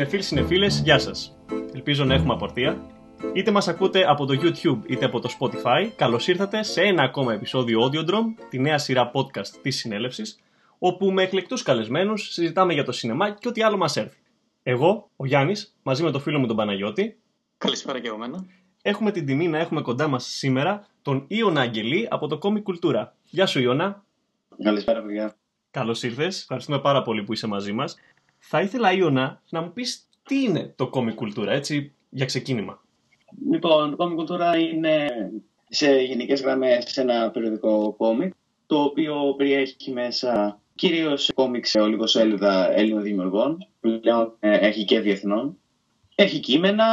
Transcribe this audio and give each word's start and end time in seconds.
Συνεφίλ, 0.00 0.22
συνεφίλες, 0.22 0.80
γεια 0.80 0.98
σας. 0.98 1.36
Ελπίζω 1.74 2.04
να 2.04 2.14
έχουμε 2.14 2.32
απορτία. 2.32 2.86
Είτε 3.32 3.50
μας 3.50 3.68
ακούτε 3.68 4.04
από 4.08 4.26
το 4.26 4.40
YouTube 4.42 4.90
είτε 4.90 5.04
από 5.04 5.20
το 5.20 5.36
Spotify, 5.38 5.90
καλώς 5.96 6.28
ήρθατε 6.28 6.62
σε 6.62 6.82
ένα 6.82 7.02
ακόμα 7.02 7.32
επεισόδιο 7.32 7.80
Audiodrome, 7.84 8.44
τη 8.48 8.58
νέα 8.58 8.78
σειρά 8.78 9.10
podcast 9.14 9.46
της 9.62 9.76
συνέλευσης, 9.76 10.40
όπου 10.78 11.10
με 11.10 11.22
εκλεκτούς 11.22 11.62
καλεσμένους 11.62 12.32
συζητάμε 12.32 12.72
για 12.72 12.84
το 12.84 12.92
σινεμά 12.92 13.30
και 13.30 13.48
ό,τι 13.48 13.62
άλλο 13.62 13.76
μας 13.76 13.96
έρθει. 13.96 14.16
Εγώ, 14.62 15.10
ο 15.16 15.26
Γιάννης, 15.26 15.76
μαζί 15.82 16.02
με 16.02 16.10
το 16.10 16.18
φίλο 16.18 16.38
μου 16.38 16.46
τον 16.46 16.56
Παναγιώτη, 16.56 17.18
Καλησπέρα 17.58 18.00
και 18.00 18.08
εγώ 18.08 18.16
μένα. 18.16 18.46
έχουμε 18.82 19.10
την 19.10 19.26
τιμή 19.26 19.48
να 19.48 19.58
έχουμε 19.58 19.80
κοντά 19.80 20.08
μας 20.08 20.24
σήμερα 20.24 20.86
τον 21.02 21.24
Ιωνα 21.28 21.60
Αγγελή 21.60 22.06
από 22.10 22.26
το 22.26 22.38
Comic 22.42 22.62
Κουλτούρα. 22.62 23.16
Γεια 23.30 23.46
σου 23.46 23.60
Ιωνα. 23.60 24.04
Καλησπέρα, 24.62 25.02
παιδιά. 25.02 25.34
Καλώς 25.70 26.02
ήρθες. 26.02 26.40
Ευχαριστούμε 26.40 26.78
πάρα 26.78 27.02
πολύ 27.02 27.22
που 27.22 27.32
είσαι 27.32 27.46
μαζί 27.46 27.72
μας. 27.72 27.96
Θα 28.40 28.60
ήθελα, 28.60 28.92
Ιωνα, 28.92 29.42
να 29.50 29.60
μου 29.60 29.72
πεις 29.72 30.08
τι 30.22 30.42
είναι 30.42 30.72
το 30.76 30.88
κόμικ 30.88 31.14
κουλτούρα, 31.14 31.52
έτσι, 31.52 31.94
για 32.10 32.26
ξεκίνημα. 32.26 32.82
Λοιπόν, 33.50 33.96
το 33.96 34.04
Comic 34.04 34.14
Κουλτούρα 34.14 34.56
είναι 34.56 35.08
σε 35.68 36.00
γενικές 36.00 36.40
γραμμές 36.40 36.96
ένα 36.96 37.30
περιοδικό 37.30 37.94
κόμικ, 37.98 38.32
το 38.66 38.82
οποίο 38.82 39.34
περιέχει 39.36 39.92
μέσα 39.92 40.60
κυρίως 40.74 41.30
κόμικ 41.34 41.66
σε 41.66 41.80
ολιγοσέλιδα 41.80 42.72
Έλληνων 42.72 43.02
δημιουργών, 43.02 43.66
πλέον 43.80 44.36
ε, 44.40 44.56
έχει 44.56 44.84
και 44.84 45.00
διεθνών. 45.00 45.58
Έχει 46.14 46.40
κείμενα, 46.40 46.84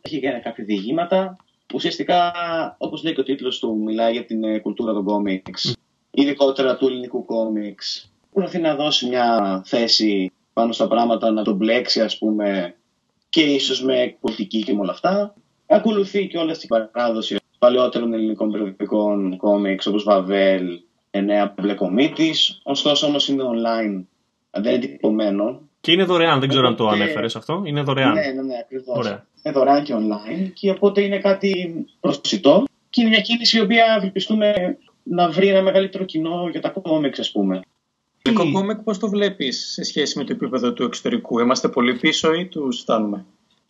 έχει 0.00 0.20
και 0.20 0.30
κάποια 0.30 0.64
διηγήματα. 0.64 1.36
Ουσιαστικά, 1.74 2.32
όπως 2.78 3.02
λέει 3.02 3.14
και 3.14 3.20
ο 3.20 3.24
τίτλος 3.24 3.58
του, 3.58 3.78
μιλάει 3.84 4.12
για 4.12 4.24
την 4.24 4.44
ε, 4.44 4.58
κουλτούρα 4.58 4.92
των 4.92 5.04
κόμιξ, 5.04 5.76
ειδικότερα 6.10 6.76
του 6.76 6.86
ελληνικού 6.86 7.24
κόμιξ. 7.24 8.10
Προσπαθεί 8.32 8.58
να 8.58 8.74
δώσει 8.74 9.06
μια 9.06 9.62
θέση 9.66 10.32
πάνω 10.58 10.72
στα 10.72 10.88
πράγματα, 10.88 11.30
να 11.30 11.42
τον 11.42 11.54
μπλέξει, 11.54 12.00
ας 12.00 12.18
πούμε, 12.18 12.74
και 13.28 13.40
ίσως 13.40 13.82
με 13.82 14.16
πολιτική 14.20 14.62
και 14.62 14.72
με 14.72 14.80
όλα 14.80 14.90
αυτά. 14.92 15.34
Ακολουθεί 15.66 16.26
και 16.26 16.38
όλα 16.38 16.54
στην 16.54 16.68
παράδοση 16.68 17.36
παλαιότερων 17.58 18.12
ελληνικών 18.12 18.50
περιοδικών 18.50 19.36
κόμιξ 19.36 19.86
όπως 19.86 20.04
Βαβέλ, 20.04 20.80
Εννέα 21.10 21.54
Μπλεκομίτη. 21.56 22.34
Ωστόσο 22.62 23.06
όμως 23.06 23.28
είναι 23.28 23.42
online, 23.42 24.04
δεν 24.50 24.74
είναι 24.74 24.86
τυπωμένο. 24.86 25.60
Και 25.80 25.92
είναι 25.92 26.04
δωρεάν, 26.04 26.40
δεν 26.40 26.48
ξέρω 26.48 26.66
αν 26.66 26.76
το 26.76 26.84
Οπότε- 26.84 27.00
ανέφερες 27.00 27.36
αυτό. 27.36 27.62
Είναι 27.64 27.82
δωρεάν. 27.82 28.12
Ναι, 28.12 28.20
ναι, 28.20 28.42
ναι, 28.42 28.54
ακριβώς. 28.60 28.96
Ωραία. 28.98 29.26
Είναι 29.42 29.54
δωρεάν 29.54 29.82
και 29.84 29.94
online 29.96 30.50
και 30.54 30.70
οπότε 30.70 31.00
είναι 31.00 31.18
κάτι 31.18 31.84
προσιτό. 32.00 32.64
Και 32.90 33.00
είναι 33.00 33.10
μια 33.10 33.20
κίνηση 33.20 33.58
η 33.58 33.60
οποία 33.60 33.84
ευελπιστούμε 33.96 34.78
να 35.02 35.28
βρει 35.28 35.48
ένα 35.48 35.62
μεγαλύτερο 35.62 36.04
κοινό 36.04 36.48
για 36.50 36.60
τα 36.60 36.68
κόμιξ, 36.68 37.18
ας 37.18 37.30
πούμε. 37.30 37.60
Το 38.32 38.50
κόμικ 38.52 38.78
πώς 38.78 38.98
το 38.98 39.08
βλέπεις 39.08 39.72
σε 39.72 39.82
σχέση 39.82 40.18
με 40.18 40.24
το 40.24 40.32
επίπεδο 40.32 40.72
του 40.72 40.82
εξωτερικού; 40.82 41.38
Είμαστε 41.38 41.68
πολύ 41.68 41.94
πίσω 41.94 42.34
ή 42.34 42.46
του 42.46 42.72
φτάνουμε; 42.72 43.24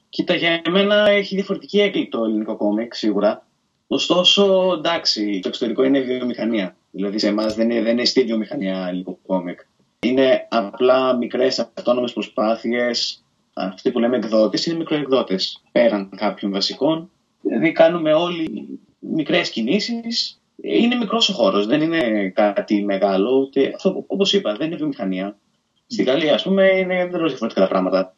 Κοίτα, 0.09 0.35
για 0.35 0.63
μένα 0.71 1.09
έχει 1.11 1.35
διαφορετική 1.35 1.81
έκκλη 1.81 2.09
το 2.09 2.25
ελληνικό 2.25 2.57
κόμικ, 2.57 2.95
σίγουρα. 2.95 3.47
Ωστόσο, 3.87 4.75
εντάξει, 4.79 5.41
το 5.43 5.49
εξωτερικό 5.49 5.83
είναι 5.85 6.01
βιομηχανία. 6.01 6.77
Δηλαδή, 6.91 7.19
σε 7.19 7.29
εμάς 7.29 7.55
δεν 7.55 7.71
είναι, 7.71 7.83
δεν 7.83 7.93
είναι 7.93 8.05
στη 8.05 8.25
βιομηχανία 8.25 8.87
ελληνικό 8.89 9.19
κόμικ. 9.27 9.61
Είναι 10.01 10.47
απλά 10.51 11.17
μικρές 11.17 11.59
αυτόνομες 11.59 12.13
προσπάθειες. 12.13 13.25
Αυτοί 13.53 13.91
που 13.91 13.99
λέμε 13.99 14.17
εκδότες 14.17 14.67
είναι 14.67 14.79
μικροεκδότες. 14.79 15.63
Πέραν 15.73 16.11
κάποιων 16.17 16.53
βασικών. 16.53 17.11
Δηλαδή, 17.41 17.73
κάνουμε 17.73 18.13
όλοι 18.13 18.69
μικρές 18.99 19.51
κινήσεις. 19.51 20.41
Είναι 20.63 20.95
μικρός 20.95 21.29
ο 21.29 21.33
χώρος, 21.33 21.67
δεν 21.67 21.81
είναι 21.81 22.33
κάτι 22.35 22.85
μεγάλο. 22.85 23.31
Ούτε... 23.31 23.73
Αυτό, 23.75 24.05
όπως 24.07 24.33
είπα, 24.33 24.55
δεν 24.55 24.67
είναι 24.67 24.77
βιομηχανία. 24.77 25.39
Στη 25.87 26.03
Γαλλία, 26.03 26.35
ας 26.35 26.43
πούμε, 26.43 26.79
είναι 26.79 26.99
εντελώς 26.99 27.29
διαφορετικά 27.29 27.61
τα 27.61 27.69
πράγματα. 27.69 28.15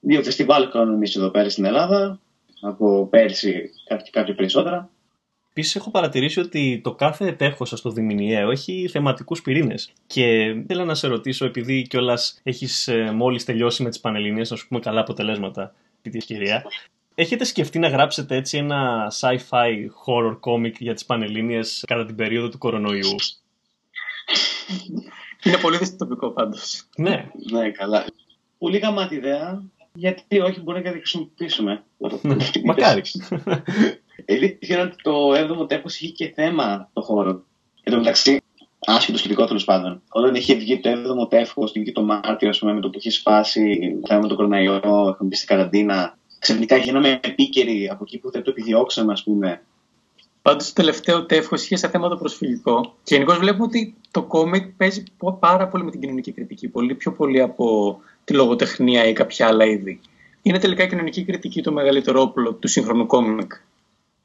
Δύο 0.00 0.22
φεστιβάλ 0.22 0.70
κάνουμε 0.70 0.94
εμείς 0.94 1.16
εδώ 1.16 1.28
πέρα 1.30 1.48
στην 1.48 1.64
Ελλάδα. 1.64 2.20
Από 2.60 3.06
πέρσι, 3.06 3.70
κάποια, 3.88 4.10
κάποια 4.12 4.34
περισσότερα. 4.34 4.90
Επίσης, 5.50 5.76
έχω 5.76 5.90
παρατηρήσει 5.90 6.40
ότι 6.40 6.80
το 6.84 6.94
κάθε 6.94 7.32
τεύχο 7.32 7.64
σα 7.64 7.76
στο 7.76 7.90
Διμηνιαίο 7.90 8.50
έχει 8.50 8.88
θεματικούς 8.90 9.42
πυρήνες. 9.42 9.92
Και 10.06 10.54
θέλω 10.66 10.84
να 10.84 10.94
σε 10.94 11.06
ρωτήσω, 11.06 11.44
επειδή 11.44 11.82
κιόλας 11.82 12.40
έχεις 12.42 12.90
μόλις 13.12 13.44
τελειώσει 13.44 13.82
με 13.82 13.88
τις 13.88 14.00
Πανελληνίες, 14.00 14.50
να 14.50 14.56
σου 14.56 14.68
πούμε 14.68 14.80
καλά 14.80 15.00
αποτελέσματα 15.00 15.74
επί 15.98 16.10
τη 16.10 16.16
ευκαιρία. 16.16 16.64
Έχετε 17.14 17.44
σκεφτεί 17.44 17.78
να 17.78 17.88
γράψετε 17.88 18.36
έτσι 18.36 18.58
ένα 18.58 19.12
sci-fi 19.20 19.70
horror 20.06 20.38
comic 20.40 20.72
για 20.78 20.94
τις 20.94 21.04
Πανελλήνιες 21.04 21.84
κατά 21.86 22.06
την 22.06 22.16
περίοδο 22.16 22.48
του 22.48 22.58
κορονοϊού; 22.58 23.14
Είναι 25.42 25.58
πολύ 25.58 25.76
δυστοπικό 25.76 26.30
πάντως. 26.30 26.88
Ναι, 26.96 27.30
Ναι, 27.50 27.70
καλά. 27.70 28.04
Πολύ 28.58 28.78
γαμάτη 28.78 29.14
ιδέα. 29.14 29.62
Γιατί 29.92 30.40
όχι, 30.40 30.60
μπορεί 30.60 30.82
να 30.82 30.90
τη 30.90 30.98
χρησιμοποιήσουμε. 30.98 31.82
μακάρι. 32.64 33.02
Η 34.24 34.32
αλήθεια 34.32 34.76
είναι 34.76 34.82
ότι 34.82 34.96
το 35.02 35.32
7ο 35.32 35.68
τέχος 35.68 36.00
είχε 36.00 36.12
και 36.12 36.32
θέμα 36.34 36.90
το 36.92 37.02
χώρο. 37.02 37.42
Εν 37.82 37.92
τω 37.92 37.98
μεταξύ, 37.98 38.40
άσχετος 38.78 39.20
σχετικό 39.20 39.44
τέλο 39.44 39.62
πάντων. 39.64 40.02
Όταν 40.08 40.34
είχε 40.34 40.54
βγει 40.54 40.80
το 40.80 40.90
7ο 40.90 41.28
τεύχο, 41.28 41.64
την 41.64 41.82
βγει 41.82 41.92
το 41.92 42.02
Μάρτιο, 42.02 42.48
ας 42.48 42.58
πούμε, 42.58 42.72
με 42.72 42.80
το 42.80 42.90
που 42.90 42.98
είχε 42.98 43.10
σπάσει 43.10 43.98
το 44.00 44.06
θέμα 44.06 44.20
με 44.20 44.28
τον 44.28 44.36
κοροναϊό, 44.36 44.76
είχαμε 44.76 45.16
μπει 45.20 45.36
στην 45.36 45.48
καραντίνα. 45.48 46.18
Ξαφνικά 46.44 46.76
γίναμε 46.76 47.20
επίκαιροι 47.22 47.88
από 47.88 48.04
εκεί 48.06 48.18
που 48.18 48.30
δεν 48.30 48.42
το 48.42 48.50
επιδιώξαμε, 48.50 49.12
ας 49.12 49.22
πούμε. 49.22 49.62
Πάντως 50.42 50.66
το 50.66 50.72
τελευταίο 50.72 51.26
τεύχος 51.26 51.64
είχε 51.64 51.76
σε 51.76 51.88
θέμα 51.88 52.08
το 52.08 52.16
προσφυγικό. 52.16 52.94
Και 53.02 53.14
γενικώς 53.14 53.38
βλέπουμε 53.38 53.64
ότι 53.64 53.94
το 54.10 54.22
κόμικ 54.22 54.66
παίζει 54.76 55.02
πο- 55.18 55.32
πάρα 55.32 55.68
πολύ 55.68 55.84
με 55.84 55.90
την 55.90 56.00
κοινωνική 56.00 56.32
κριτική. 56.32 56.68
Πολύ 56.68 56.94
πιο 56.94 57.12
πολύ 57.12 57.40
από 57.40 57.98
τη 58.24 58.34
λογοτεχνία 58.34 59.04
ή 59.04 59.12
κάποια 59.12 59.46
άλλα 59.46 59.64
είδη. 59.64 60.00
Είναι 60.42 60.58
τελικά 60.58 60.82
η 60.84 60.88
κοινωνική 60.88 61.24
κριτική 61.24 61.62
το 61.62 61.72
μεγαλύτερο 61.72 62.20
όπλο 62.20 62.52
του 62.54 62.68
σύγχρονου 62.68 63.06
κόμικ. 63.06 63.52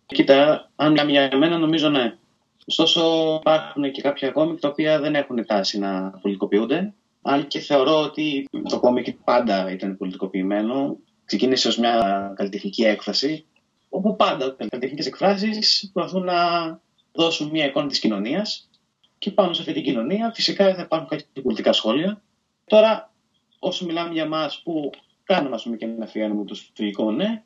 Κοίτα, 0.06 0.69
αν 0.75 0.91
μιλάμε 0.91 1.12
για 1.12 1.38
μένα, 1.38 1.57
νομίζω 1.57 1.90
ναι. 1.90 2.16
Ωστόσο, 2.66 3.01
υπάρχουν 3.40 3.91
και 3.91 4.01
κάποια 4.01 4.31
κόμικ 4.31 4.59
τα 4.59 4.68
οποία 4.68 5.00
δεν 5.00 5.16
έχουν 5.16 5.46
τάση 5.46 5.80
να 5.80 6.09
πολιτικοποιούνται. 6.22 6.94
Αν 7.22 7.47
και 7.47 7.59
θεωρώ 7.59 8.01
ότι 8.01 8.47
το 8.69 8.80
κόμικ 8.80 9.12
πάντα 9.24 9.72
ήταν 9.72 9.97
πολιτικοποιημένο. 9.97 10.97
Ξεκίνησε 11.29 11.67
ως 11.67 11.78
μια 11.78 12.34
καλλιτεχνική 12.35 12.84
έκφραση, 12.84 13.45
όπου 13.90 14.16
πάντα 14.16 14.45
οι 14.45 14.67
καλλιτεχνικές 14.67 15.06
εκφράσεις 15.06 15.90
προσπαθούν 15.94 16.23
να 16.23 16.35
δώσουν 17.12 17.50
μια 17.50 17.66
εικόνα 17.66 17.88
της 17.88 18.00
κοινωνίας. 18.00 18.69
Και 19.17 19.31
πάνω 19.31 19.53
σε 19.53 19.62
αυτή 19.62 19.73
την 19.73 19.84
κοινωνία, 19.84 20.31
φυσικά 20.35 20.75
θα 20.75 20.81
υπάρχουν 20.81 21.07
κάποια 21.07 21.41
πολιτικά 21.44 21.73
σχόλια. 21.73 22.22
Τώρα, 22.66 23.13
όσο 23.59 23.85
μιλάμε 23.85 24.13
για 24.13 24.23
εμάς 24.23 24.51
που 24.63 24.89
κάνουμε 25.23 25.56
ας 25.56 25.63
πούμε, 25.63 25.75
και 25.75 25.85
ένα 25.85 26.03
αφιέρωμα 26.03 26.44
του 26.44 26.56
στρατηγικό, 26.56 27.12
ναι, 27.12 27.44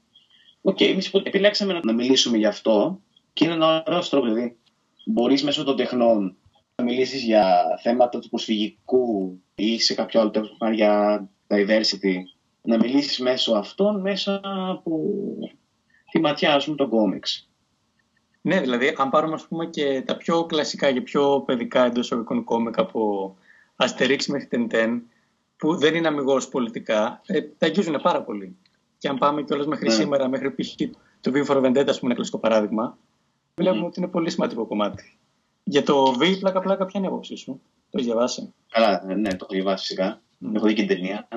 Ok, 0.62 0.78
okay, 0.78 0.86
εμείς 0.86 1.02
επιλέξαμε 1.24 1.80
να 1.84 1.94
μιλήσουμε 1.94 2.38
γι' 2.38 2.46
αυτό 2.46 3.02
και 3.34 3.46
είναι 3.46 3.54
ένα 3.54 3.84
ωραίος 3.88 4.10
τρόπος. 4.10 4.30
Δηλαδή, 4.30 4.58
μπορείς 5.06 5.44
μέσω 5.44 5.64
των 5.64 5.76
τεχνών 5.76 6.38
να 6.76 6.84
μιλήσεις 6.84 7.24
για 7.24 7.64
θέματα 7.82 8.20
του 8.20 8.30
προσφυγικού 8.30 9.40
ή 9.56 9.80
σε 9.80 9.94
κάποιο 9.94 10.20
άλλο 10.20 10.30
τέλος 10.30 10.56
που 10.58 10.68
για 10.70 11.30
diversity. 11.48 12.16
Να 12.66 12.78
μιλήσεις 12.78 13.20
μέσω 13.20 13.54
αυτών 13.54 14.02
μέσα 14.02 14.42
από 14.44 15.00
τη 16.12 16.20
ματιά, 16.20 16.56
ας 16.56 16.66
πούμε, 16.66 16.78
των 16.78 16.90
κόμιξ. 16.90 17.50
Ναι, 18.42 18.60
δηλαδή, 18.60 18.96
αν 18.98 19.10
πάρουμε 19.10 19.34
ας 19.34 19.48
πούμε, 19.48 19.66
και 19.66 20.02
τα 20.06 20.18
πιο 20.18 20.46
κλασικά 20.46 20.92
και 20.92 21.02
πιο 21.02 21.42
παιδικά 21.46 21.86
εντός 21.86 22.06
εισαγωγικών 22.06 22.44
κόμικ 22.44 22.78
από 22.80 23.36
Asterix 23.76 24.26
μέχρι 24.28 24.48
Tintin, 24.52 25.02
που 25.58 25.76
δεν 25.76 25.96
είναι 25.96 26.08
αμυγός 26.08 26.48
πολιτικά, 26.50 27.22
ε, 27.26 27.42
τα 27.42 27.66
αγγίζουν 27.66 28.02
πάρα 28.02 28.22
πολύ. 28.24 28.56
Και 28.98 29.08
αν 29.08 29.18
πάμε 29.18 29.44
κιόλας 29.44 29.66
μέχρι 29.66 29.88
Ναι. 29.88 29.94
σήμερα, 29.94 30.28
μέχρι 30.30 30.52
π.χ. 30.52 30.76
το 31.22 31.32
V 31.34 31.46
for 31.46 31.58
Vendetta, 31.66 31.88
ας 31.88 32.00
πούμε, 32.00 32.06
ένα 32.06 32.14
κλασικό 32.14 32.38
παράδειγμα, 32.38 32.98
βλέπουμε 33.56 33.80
Μμμ. 33.82 33.88
ότι 33.88 34.00
είναι 34.00 34.10
πολύ 34.10 34.30
σημαντικό 34.30 34.66
κομμάτι. 34.66 35.18
Για 35.64 35.84
το 35.84 36.16
V, 36.20 36.40
πλάκα-πλάκα, 36.40 36.86
ποια 36.86 37.00
είναι 37.00 37.08
η 37.08 37.12
άποψή 37.12 37.36
σου, 37.36 37.62
το 37.90 37.98
έχεις 37.98 38.06
διαβάσει; 38.06 38.54
Καλά, 38.72 39.04
ναι, 39.16 39.30
το 39.30 39.38
έχω 39.42 39.54
διαβάσει 39.54 39.86
φυσικά. 39.86 40.22
Μμ. 40.38 40.56
Έχω 40.56 40.66
δει 40.68 40.74
και 40.74 40.84
την 40.86 40.96
ταινία. 40.96 41.28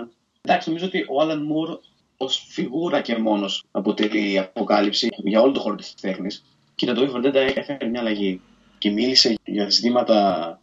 Εντάξει, 0.49 0.69
νομίζω 0.69 0.87
ότι 0.87 1.05
ο 1.09 1.21
Άλαν 1.21 1.43
Μουρ 1.43 1.79
ως 2.17 2.47
φιγούρα 2.49 3.01
και 3.01 3.19
μόνος 3.19 3.65
αποτελεί 3.71 4.39
αποκάλυψη 4.39 5.09
για 5.17 5.41
όλο 5.41 5.53
το 5.53 5.61
χώρο 5.61 5.75
της 5.75 5.95
τέχνης. 5.95 6.45
Και 6.75 6.87
το 6.87 6.95
V 6.97 7.15
for 7.15 7.27
Vendetta 7.27 7.35
έφερε 7.35 7.87
μια 7.87 8.01
αλλαγή 8.01 8.41
και 8.79 8.91
μίλησε 8.91 9.35
για 9.45 9.71
ζητήματα 9.71 10.61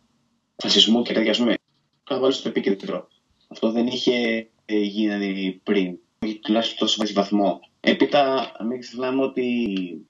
φασισμού 0.56 1.01
και 1.01 1.13
τέτοια, 1.13 1.31
ας 1.31 1.38
πούμε. 1.38 1.53
Το 2.03 2.19
βάλει 2.19 2.33
στο 2.33 2.50
επίκεντρο. 2.50 3.07
Αυτό 3.47 3.71
δεν 3.71 3.88
είχε 3.88 4.47
ε, 4.65 4.77
γίνει 4.80 5.62
πριν, 5.63 5.97
ή 6.19 6.35
τουλάχιστον 6.35 6.77
τόσο 6.77 6.97
βάση 7.00 7.13
βαθμό. 7.13 7.59
Έπειτα, 7.80 8.51
μην 8.68 8.80
ξεχνάμε 8.80 9.24
ότι 9.24 9.68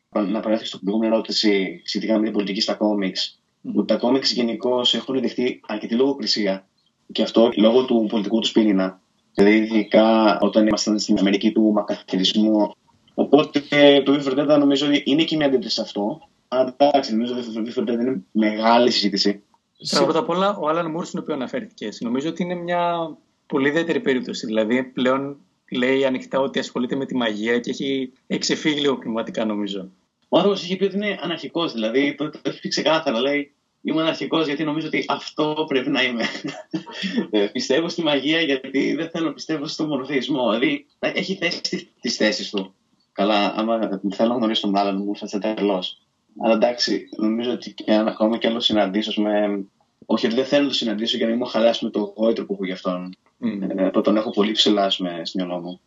να 0.10 0.40
παρέλθει 0.40 0.66
στην 0.66 0.80
προηγούμενη 0.80 1.14
ερώτηση 1.14 1.82
σχετικά 1.86 2.18
με 2.18 2.24
την 2.24 2.34
πολιτική 2.34 2.62
στα 2.62 2.74
κόμιξ. 2.74 3.42
Ότι 3.76 3.88
τα 3.88 3.96
κόμιξ 3.96 4.32
γενικώς 4.32 4.94
έχουν 4.94 5.22
δεχτεί 5.22 5.62
αρκετή 5.68 5.96
λογοκρισία. 5.96 6.68
Και 7.12 7.22
αυτό 7.22 7.52
λόγω 7.56 7.86
του 7.86 8.06
πολιτικού 8.10 8.40
τους 8.40 8.52
πυρήνα. 8.52 9.02
Δηλαδή, 9.34 9.56
ειδικά 9.56 10.38
όταν 10.40 10.68
ήμασταν 10.68 11.00
στην 11.00 11.20
Αμερική 11.20 11.52
του 11.52 11.72
μακαθερισμού. 11.72 12.72
Οπότε 13.14 13.60
το 14.04 14.14
V 14.14 14.28
for 14.28 14.40
Vendetta 14.40 14.58
νομίζω 14.60 14.88
ότι 14.88 15.04
είναι 15.06 15.24
και 15.24 15.36
μια 15.36 15.46
αντίθεση 15.46 15.76
σε 15.76 15.82
αυτό. 15.82 16.22
Αλλά 16.48 16.76
εντάξει, 16.78 17.12
νομίζω 17.12 17.34
ότι 17.34 17.54
το 17.54 17.62
V 17.66 17.80
for 17.80 17.90
Vendetta 17.90 18.00
είναι 18.00 18.24
μεγάλη 18.32 18.92
συζήτηση. 18.92 19.44
Τώρα, 19.90 20.04
πρώτα 20.04 20.20
απ' 20.20 20.30
όλα, 20.30 20.58
ο 20.58 20.68
Άλαν 20.68 20.92
Μουρ, 20.92 21.06
στον 21.06 21.22
οποίος 21.22 21.38
αναφέρθηκε, 21.38 21.90
νομίζω 22.00 22.30
ότι 22.30 22.44
είναι 22.44 22.56
μια 22.56 23.18
πολύ 23.46 23.68
ιδιαίτερη 23.68 24.00
περίπτωση. 24.00 24.46
Δηλαδή, 24.46 24.84
πλέον 24.84 25.38
λέει 25.72 26.06
ανοιχτά 26.06 26.40
ότι 26.40 26.60
ασχολείται 26.60 26.96
με 26.96 27.06
τη 27.06 27.16
μαγεία 27.16 27.60
και 27.60 27.70
έχει, 27.70 28.12
έχει 28.28 28.40
ξεφύγει 28.40 28.80
λίγο 28.80 28.98
πνευματικά 28.98 29.46
νομίζω. 29.46 29.92
Ο 30.30 30.38
άνθρωπος 30.38 30.64
είχε 30.64 30.76
πει 30.76 30.84
ότι 30.84 30.96
είναι 30.96 31.20
αναρχικός, 31.22 31.74
δηλαδή 31.74 32.16
το, 32.16 32.30
το 32.30 32.40
έχει 32.44 32.60
πει 32.60 32.68
ξεκάθαρα. 32.68 33.20
Λέει 33.20 33.54
Είμαι 33.86 34.02
αναρχικό 34.02 34.42
γιατί 34.42 34.64
νομίζω 34.64 34.88
ότι 34.88 35.06
αυτό 35.08 35.66
πρέπει 35.68 35.90
να 35.90 36.04
είμαι. 36.04 36.24
Ε, 37.30 37.46
πιστεύω 37.46 37.90
στη 37.90 38.04
μαγεία 38.04 38.42
γιατί 38.42 38.96
δεν 38.96 39.10
θέλω 39.10 39.26
να 39.26 39.34
πιστεύω 39.34 39.68
στο 39.68 39.86
μονοθεϊσμό. 39.88 40.52
Δηλαδή 40.52 40.86
έχει 41.00 41.36
θέσει 41.36 41.90
τις 42.02 42.16
θέσεις 42.16 42.50
του. 42.50 42.74
Καλά, 43.12 43.54
άμα 43.56 44.00
θέλω 44.14 44.30
να 44.30 44.36
γνωρίσω 44.36 44.62
τον 44.62 44.76
άλλον, 44.76 45.04
μου 45.04 45.16
φαίνεται 45.16 45.54
τρελός. 45.54 46.02
Αλλά 46.42 46.54
εντάξει, 46.54 47.10
νομίζω 47.18 47.52
ότι 47.52 47.74
και 47.74 47.94
αν 47.94 48.08
ακόμα 48.08 48.38
και 48.38 48.48
άλλο 48.48 48.60
συναντήσω 48.60 49.22
με. 49.22 49.66
Όχι, 50.06 50.26
ότι 50.26 50.36
δεν 50.36 50.46
θέλω 50.46 50.64
να 50.64 50.68
το 50.68 50.74
συναντήσω 50.74 51.18
για 51.18 51.26
να 51.26 51.32
μην 51.32 51.42
μου 51.44 51.50
χαλάσει 51.50 51.86
με 51.86 51.92
το 51.92 52.14
γόητρο 52.18 52.46
που 52.46 52.54
έχω 52.54 52.66
γι' 52.66 52.72
αυτόν. 52.72 53.16
Mm. 53.42 53.78
Ε, 53.78 54.02
τον 54.02 54.18
έχω 54.18 54.30
πολύ 54.30 54.52
ψηλά 54.52 54.90
στο 54.90 55.06
μυαλό 55.36 55.60
μου. 55.60 55.80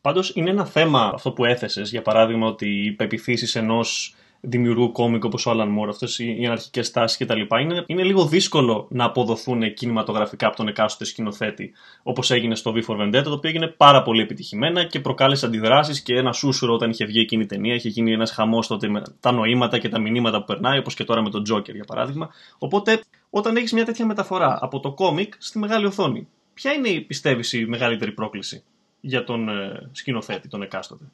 Πάντως 0.00 0.32
είναι 0.34 0.50
ένα 0.50 0.64
θέμα 0.64 1.10
αυτό 1.14 1.32
που 1.32 1.44
έθεσες, 1.44 1.90
για 1.90 2.02
παράδειγμα, 2.02 2.46
ότι 2.46 2.84
οι 2.84 2.92
πεπιθήσεις 2.92 3.54
ενός 3.54 4.14
δημιουργού 4.40 4.92
κόμικ 4.92 5.24
όπως 5.24 5.46
ο 5.46 5.50
Alan 5.50 5.68
Moore, 5.78 5.88
αυτές 5.88 6.18
οι 6.18 6.42
αναρχικές 6.44 6.90
τάσεις 6.90 7.18
κτλ. 7.18 7.40
Είναι, 7.60 7.84
είναι 7.86 8.02
λίγο 8.02 8.26
δύσκολο 8.26 8.86
να 8.90 9.04
αποδοθούν 9.04 9.74
κινηματογραφικά 9.74 10.46
από 10.46 10.56
τον 10.56 10.68
εκάστοτε 10.68 11.04
σκηνοθέτη, 11.04 11.72
όπως 12.02 12.30
έγινε 12.30 12.54
στο 12.54 12.72
V 12.74 12.82
for 12.86 13.00
Vendetta, 13.00 13.22
το 13.24 13.32
οποίο 13.32 13.50
έγινε 13.50 13.66
πάρα 13.66 14.02
πολύ 14.02 14.22
επιτυχημένα 14.22 14.84
και 14.84 15.00
προκάλεσε 15.00 15.46
αντιδράσεις 15.46 16.00
και 16.00 16.14
ένα 16.14 16.32
σούσουρο 16.32 16.74
όταν 16.74 16.90
είχε 16.90 17.04
βγει 17.04 17.20
εκείνη 17.20 17.42
η 17.42 17.46
ταινία. 17.46 17.74
Είχε 17.74 17.88
γίνει 17.88 18.12
ένας 18.12 18.30
χαμός 18.30 18.66
τότε 18.66 18.88
με 18.88 19.02
τα 19.20 19.32
νοήματα 19.32 19.78
και 19.78 19.88
τα 19.88 20.00
μηνύματα 20.00 20.38
που 20.38 20.44
περνάει, 20.44 20.78
όπως 20.78 20.94
και 20.94 21.04
τώρα 21.04 21.22
με 21.22 21.30
τον 21.30 21.42
Joker 21.52 21.74
για 21.74 21.84
παράδειγμα. 21.84 22.30
Οπότε, 22.58 23.02
όταν 23.30 23.56
έχεις 23.56 23.72
μια 23.72 23.84
τέτοια 23.84 24.06
μεταφορά 24.06 24.58
από 24.60 24.80
το 24.80 24.92
κόμικ 24.92 25.34
στη 25.38 25.58
μεγάλη 25.58 25.86
οθόνη, 25.86 26.28
ποια 26.54 26.72
είναι, 26.72 27.00
πιστεύεις, 27.00 27.52
η 27.52 27.66
μεγαλύτερη 27.66 28.12
πρόκληση 28.12 28.62
για 29.00 29.24
τον 29.24 29.48
ε, 29.48 29.88
σκηνοθέτη, 29.92 30.48
τον 30.48 30.62
εκάστοτε; 30.62 31.04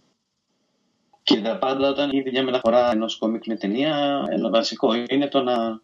Κοίτα, 1.25 1.59
πάντα 1.59 1.88
όταν 1.88 2.11
γίνεται 2.11 2.31
μια 2.31 2.43
μεταφορά 2.43 2.91
ενός 2.91 3.17
κόμικ 3.17 3.47
με 3.47 3.56
ταινία, 3.56 4.25
ένα 4.31 4.50
βασικό 4.50 4.94
είναι 5.09 5.29
το 5.29 5.43
να, 5.43 5.81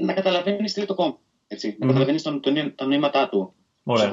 να 0.00 0.12
καταλαβαίνεις 0.12 0.72
τι 0.72 0.80
είναι 0.80 0.88
το 0.88 0.94
κόμικ. 0.94 1.16
Έτσι, 1.46 1.72
mm-hmm. 1.72 1.78
Να 1.80 1.86
καταλαβαίνεις 1.86 2.22
τον, 2.22 2.40
τον, 2.40 2.74
τα 2.74 2.86
νοήματά 2.86 3.28
του, 3.28 3.54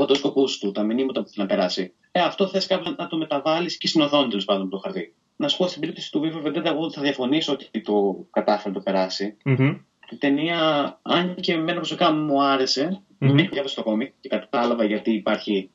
τους 0.07 0.17
σκοπούς 0.17 0.57
του, 0.57 0.71
τα 0.71 0.83
μηνύματα 0.83 1.21
που 1.21 1.27
θέλει 1.27 1.47
να 1.47 1.55
περάσει. 1.55 1.93
Ε, 2.11 2.19
αυτό 2.19 2.47
θες 2.47 2.67
κάποιο 2.67 2.95
να 2.97 3.07
το 3.07 3.17
μεταβάλεις 3.17 3.77
και 3.77 3.87
στην 3.87 4.01
οθόνη 4.01 4.27
τέλος 4.29 4.45
πάντων 4.45 4.69
το 4.69 4.77
χαρτί. 4.77 5.13
Να 5.35 5.47
σου 5.47 5.57
πω 5.57 5.67
στην 5.67 5.79
περίπτωση 5.79 6.11
του 6.11 6.21
Vivo 6.23 6.47
Vendetta, 6.47 6.65
εγώ 6.65 6.91
θα 6.91 7.01
διαφωνήσω 7.01 7.53
ότι 7.53 7.81
το 7.81 8.25
κατάφερε 8.31 8.69
να 8.69 8.75
το 8.75 8.81
περάσει. 8.83 9.37
Mm-hmm. 9.45 9.79
Η 10.09 10.15
ταινία, 10.15 10.59
αν 11.01 11.35
και 11.35 11.53
εμένα 11.53 11.75
προσωπικά 11.75 12.11
μου 12.11 12.43
άρεσε, 12.43 13.01
mm-hmm. 13.19 13.47
διάβασα 13.51 13.75
το 13.75 13.83
κόμικ 13.83 14.13
και 14.19 14.29
κατάλαβα 14.29 14.85
γιατί 14.85 15.11
υπάρχει. 15.11 15.69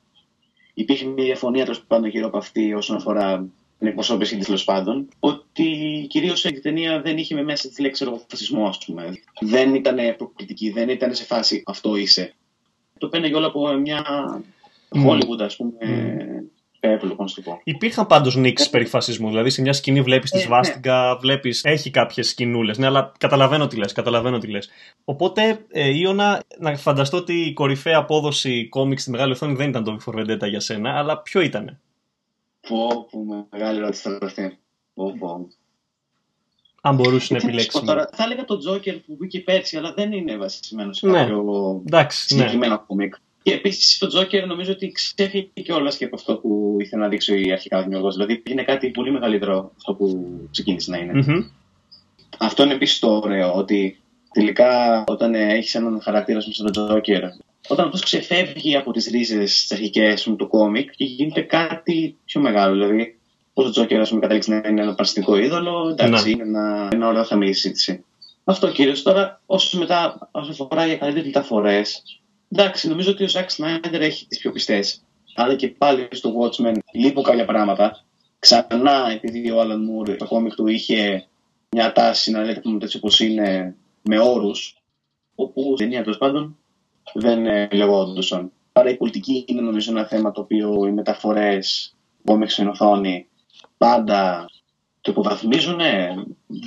Υπήρχε 0.74 1.06
μια 1.06 1.24
διαφωνία 1.24 1.64
τέλος 1.64 1.84
πάντων 1.84 2.08
γύρω 2.08 2.26
από 2.26 2.38
αυτή 2.38 2.74
όσον 2.74 2.96
αφορά 2.96 3.48
την 3.80 3.88
εκπροσώπηση 3.88 4.36
της 4.36 4.46
τέλος 4.46 4.64
πάντων, 4.64 5.08
ότι 5.20 5.66
κυρίως 6.08 6.44
η 6.44 6.60
ταινία 6.60 7.00
δεν 7.00 7.18
είχε 7.18 7.34
με 7.34 7.42
μέσα 7.42 7.68
της 7.68 7.78
λέξη 7.78 8.04
εργοφασισμό, 8.04 8.66
ας 8.66 8.78
πούμε. 8.86 9.18
Δεν 9.40 9.74
ήταν 9.74 9.96
προκλητική, 10.16 10.70
δεν 10.70 10.88
ήταν 10.88 11.14
σε 11.14 11.24
φάση 11.24 11.62
αυτό 11.66 11.96
είσαι. 11.96 12.34
Το 12.98 13.08
παίρνει 13.08 13.34
όλα 13.34 13.46
από 13.46 13.72
μια 13.72 14.04
Hollywood, 15.06 15.40
ας 15.40 15.56
πούμε. 15.56 15.72
Mm. 15.80 16.44
Έπλοκο, 16.80 17.22
να 17.22 17.28
το 17.28 17.42
πω. 17.44 17.60
Υπήρχαν 17.64 18.06
πάντως 18.06 18.36
νίξει 18.36 18.70
περί 18.70 18.84
φασισμού. 18.84 19.28
Δηλαδή, 19.28 19.50
σε 19.50 19.62
μια 19.62 19.72
σκηνή 19.72 20.00
βλέπεις 20.00 20.30
τη 20.30 20.38
ε, 20.38 20.40
Σβάστιγκα, 20.40 21.12
ναι. 21.12 21.18
βλέπεις. 21.18 21.64
Έχει 21.64 21.90
κάποιες 21.90 22.28
σκηνούλες. 22.28 22.78
Ναι, 22.78 22.86
αλλά 22.86 23.12
καταλαβαίνω 23.18 23.66
τι 23.66 23.76
λες. 23.76 23.92
Καταλαβαίνω 23.92 24.38
τι 24.38 24.46
λες. 24.46 24.68
Οπότε, 25.04 25.64
ε, 25.70 25.98
Ιωνα, 25.98 26.42
να 26.58 26.76
φανταστώ 26.76 27.16
ότι 27.16 27.32
η 27.32 27.52
κορυφαία 27.52 27.96
απόδοση 27.98 28.68
κόμιξ 28.68 29.02
στη 29.02 29.10
μεγάλη 29.10 29.32
οθόνη 29.32 29.54
δεν 29.54 29.68
ήταν 29.68 29.84
το 29.84 29.96
V 29.98 30.10
for 30.10 30.20
Vendetta 30.20 30.48
για 30.48 30.60
σένα, 30.60 30.98
αλλά 30.98 31.18
ποιο 31.18 31.40
ήταν. 31.40 31.80
Πω, 32.68 33.06
πω, 33.10 33.46
μεγάλη 33.50 33.78
ερώτηση 33.78 34.02
τώρα 34.02 34.18
αυτή. 34.22 34.58
Πω, 34.94 35.16
πω. 35.18 35.48
Αν 36.80 36.94
μπορούσε 36.94 37.34
να 37.34 37.40
επιλέξει. 37.42 37.82
Τώρα, 37.84 38.08
θα 38.12 38.24
έλεγα 38.24 38.44
το 38.44 38.58
Joker 38.68 39.00
που 39.06 39.16
βγήκε 39.18 39.40
πέρσι, 39.40 39.76
αλλά 39.76 39.92
δεν 39.92 40.12
είναι 40.12 40.36
βασισμένος 40.36 40.96
σε 40.96 41.06
ναι. 41.06 41.18
κάποιο 41.18 41.82
Εντάξει, 41.86 42.34
ναι. 42.34 42.40
συγκεκριμένο 42.40 42.72
ναι. 42.74 42.80
κομικ. 42.86 43.14
Και 43.42 43.52
επίσης 43.52 43.98
το 43.98 44.06
Joker 44.18 44.46
νομίζω 44.46 44.72
ότι 44.72 44.92
ξέφυγε 44.92 45.48
κιόλας 45.52 45.96
και 45.96 46.04
από 46.04 46.16
αυτό 46.16 46.36
που 46.36 46.76
ήθελε 46.80 47.02
να 47.02 47.08
δείξει 47.08 47.50
αρχικά 47.52 47.78
ο 47.78 47.82
δημιουργός. 47.82 48.14
Δηλαδή 48.16 48.42
είναι 48.46 48.62
κάτι 48.62 48.90
πολύ 48.90 49.10
μεγαλύτερο 49.12 49.72
αυτό 49.76 49.94
που 49.94 50.30
ξεκίνησε 50.50 50.90
να 50.90 50.98
είναι. 50.98 51.12
Mm-hmm. 51.14 51.50
Αυτό 52.38 52.62
είναι 52.62 52.74
επίσης 52.74 52.98
το 52.98 53.16
ωραίο, 53.16 53.52
ότι 53.54 54.00
τελικά 54.32 55.04
όταν 55.06 55.34
έχεις 55.34 55.74
έναν 55.74 56.00
χαρακτήρα 56.02 56.40
σαν 56.40 56.72
τον 56.72 56.88
Joker 56.88 57.22
όταν 57.68 57.84
αυτός 57.84 58.02
ξεφεύγει 58.02 58.76
από 58.76 58.92
τις 58.92 59.06
ρίζες 59.06 59.60
τις 59.60 59.72
αρχικές 59.72 60.22
του 60.22 60.48
κόμικ 60.48 60.90
και 60.90 61.04
γίνεται 61.04 61.40
κάτι 61.40 62.16
πιο 62.24 62.40
μεγάλο. 62.40 62.72
Δηλαδή, 62.72 63.18
πώς 63.52 63.66
ο 63.66 63.70
Τζόκερ, 63.70 64.00
ας 64.00 64.08
πούμε, 64.08 64.20
καταλήξει 64.20 64.50
να 64.50 64.56
είναι 64.56 64.82
ένα 64.82 64.94
παραστικό 64.94 65.36
είδωλο, 65.36 65.88
εντάξει, 65.88 66.24
ναι. 66.24 66.30
είναι 66.30 66.42
ένα, 66.42 66.88
ένα 66.92 67.08
ωραίο 67.08 67.24
θέμα 67.24 67.44
η 67.44 67.52
συζήτηση. 67.52 68.04
Αυτό 68.44 68.70
κυρίως 68.70 69.02
τώρα, 69.02 69.40
όσο 69.46 69.78
μετά, 69.78 70.28
όσο 70.30 70.50
αφορά 70.50 70.86
για 70.86 70.96
καλύτερες 70.96 71.26
μεταφορές, 71.26 72.02
εντάξει, 72.48 72.88
νομίζω 72.88 73.10
ότι 73.10 73.24
ο 73.24 73.28
Ζακ 73.28 73.50
Σνάιντερ 73.50 74.00
έχει 74.00 74.26
τις 74.26 74.38
πιο 74.38 74.52
πιστές. 74.52 75.02
Αλλά 75.34 75.54
και 75.54 75.68
πάλι 75.68 76.08
στο 76.10 76.34
Watchmen 76.40 76.74
λείπουν 76.92 77.22
κάποια 77.22 77.44
πράγματα. 77.44 78.04
Ξανά, 78.38 79.10
επειδή 79.10 79.50
ο 79.50 79.60
Άλαν 79.60 79.84
Μουρ 79.84 80.16
το 80.16 80.26
κόμικ 80.26 80.54
του 80.54 80.66
είχε 80.66 81.26
μια 81.70 81.92
τάση 81.92 82.30
να 82.30 82.42
λέει 82.42 82.60
έτσι 82.80 82.96
όπως 82.96 83.20
είναι, 83.20 83.76
με 84.02 84.18
όρους, 84.18 84.82
όπου 85.34 85.74
ταινία 85.76 86.02
τέλος 86.02 86.18
πάντων 86.18 86.59
δεν 87.14 87.46
ε, 87.46 87.68
λεγόντουσαν. 87.72 88.52
Άρα 88.72 88.90
η 88.90 88.96
πολιτική 88.96 89.44
είναι 89.46 89.60
νομίζω 89.60 89.90
ένα 89.92 90.06
θέμα 90.06 90.30
το 90.30 90.40
οποίο 90.40 90.86
οι 90.86 90.92
μεταφορές 90.92 91.94
κόμιξ 92.24 92.52
στην 92.52 92.68
οθόνη 92.68 93.26
πάντα 93.78 94.50
το 95.00 95.10
υποβαθμίζουν, 95.10 95.80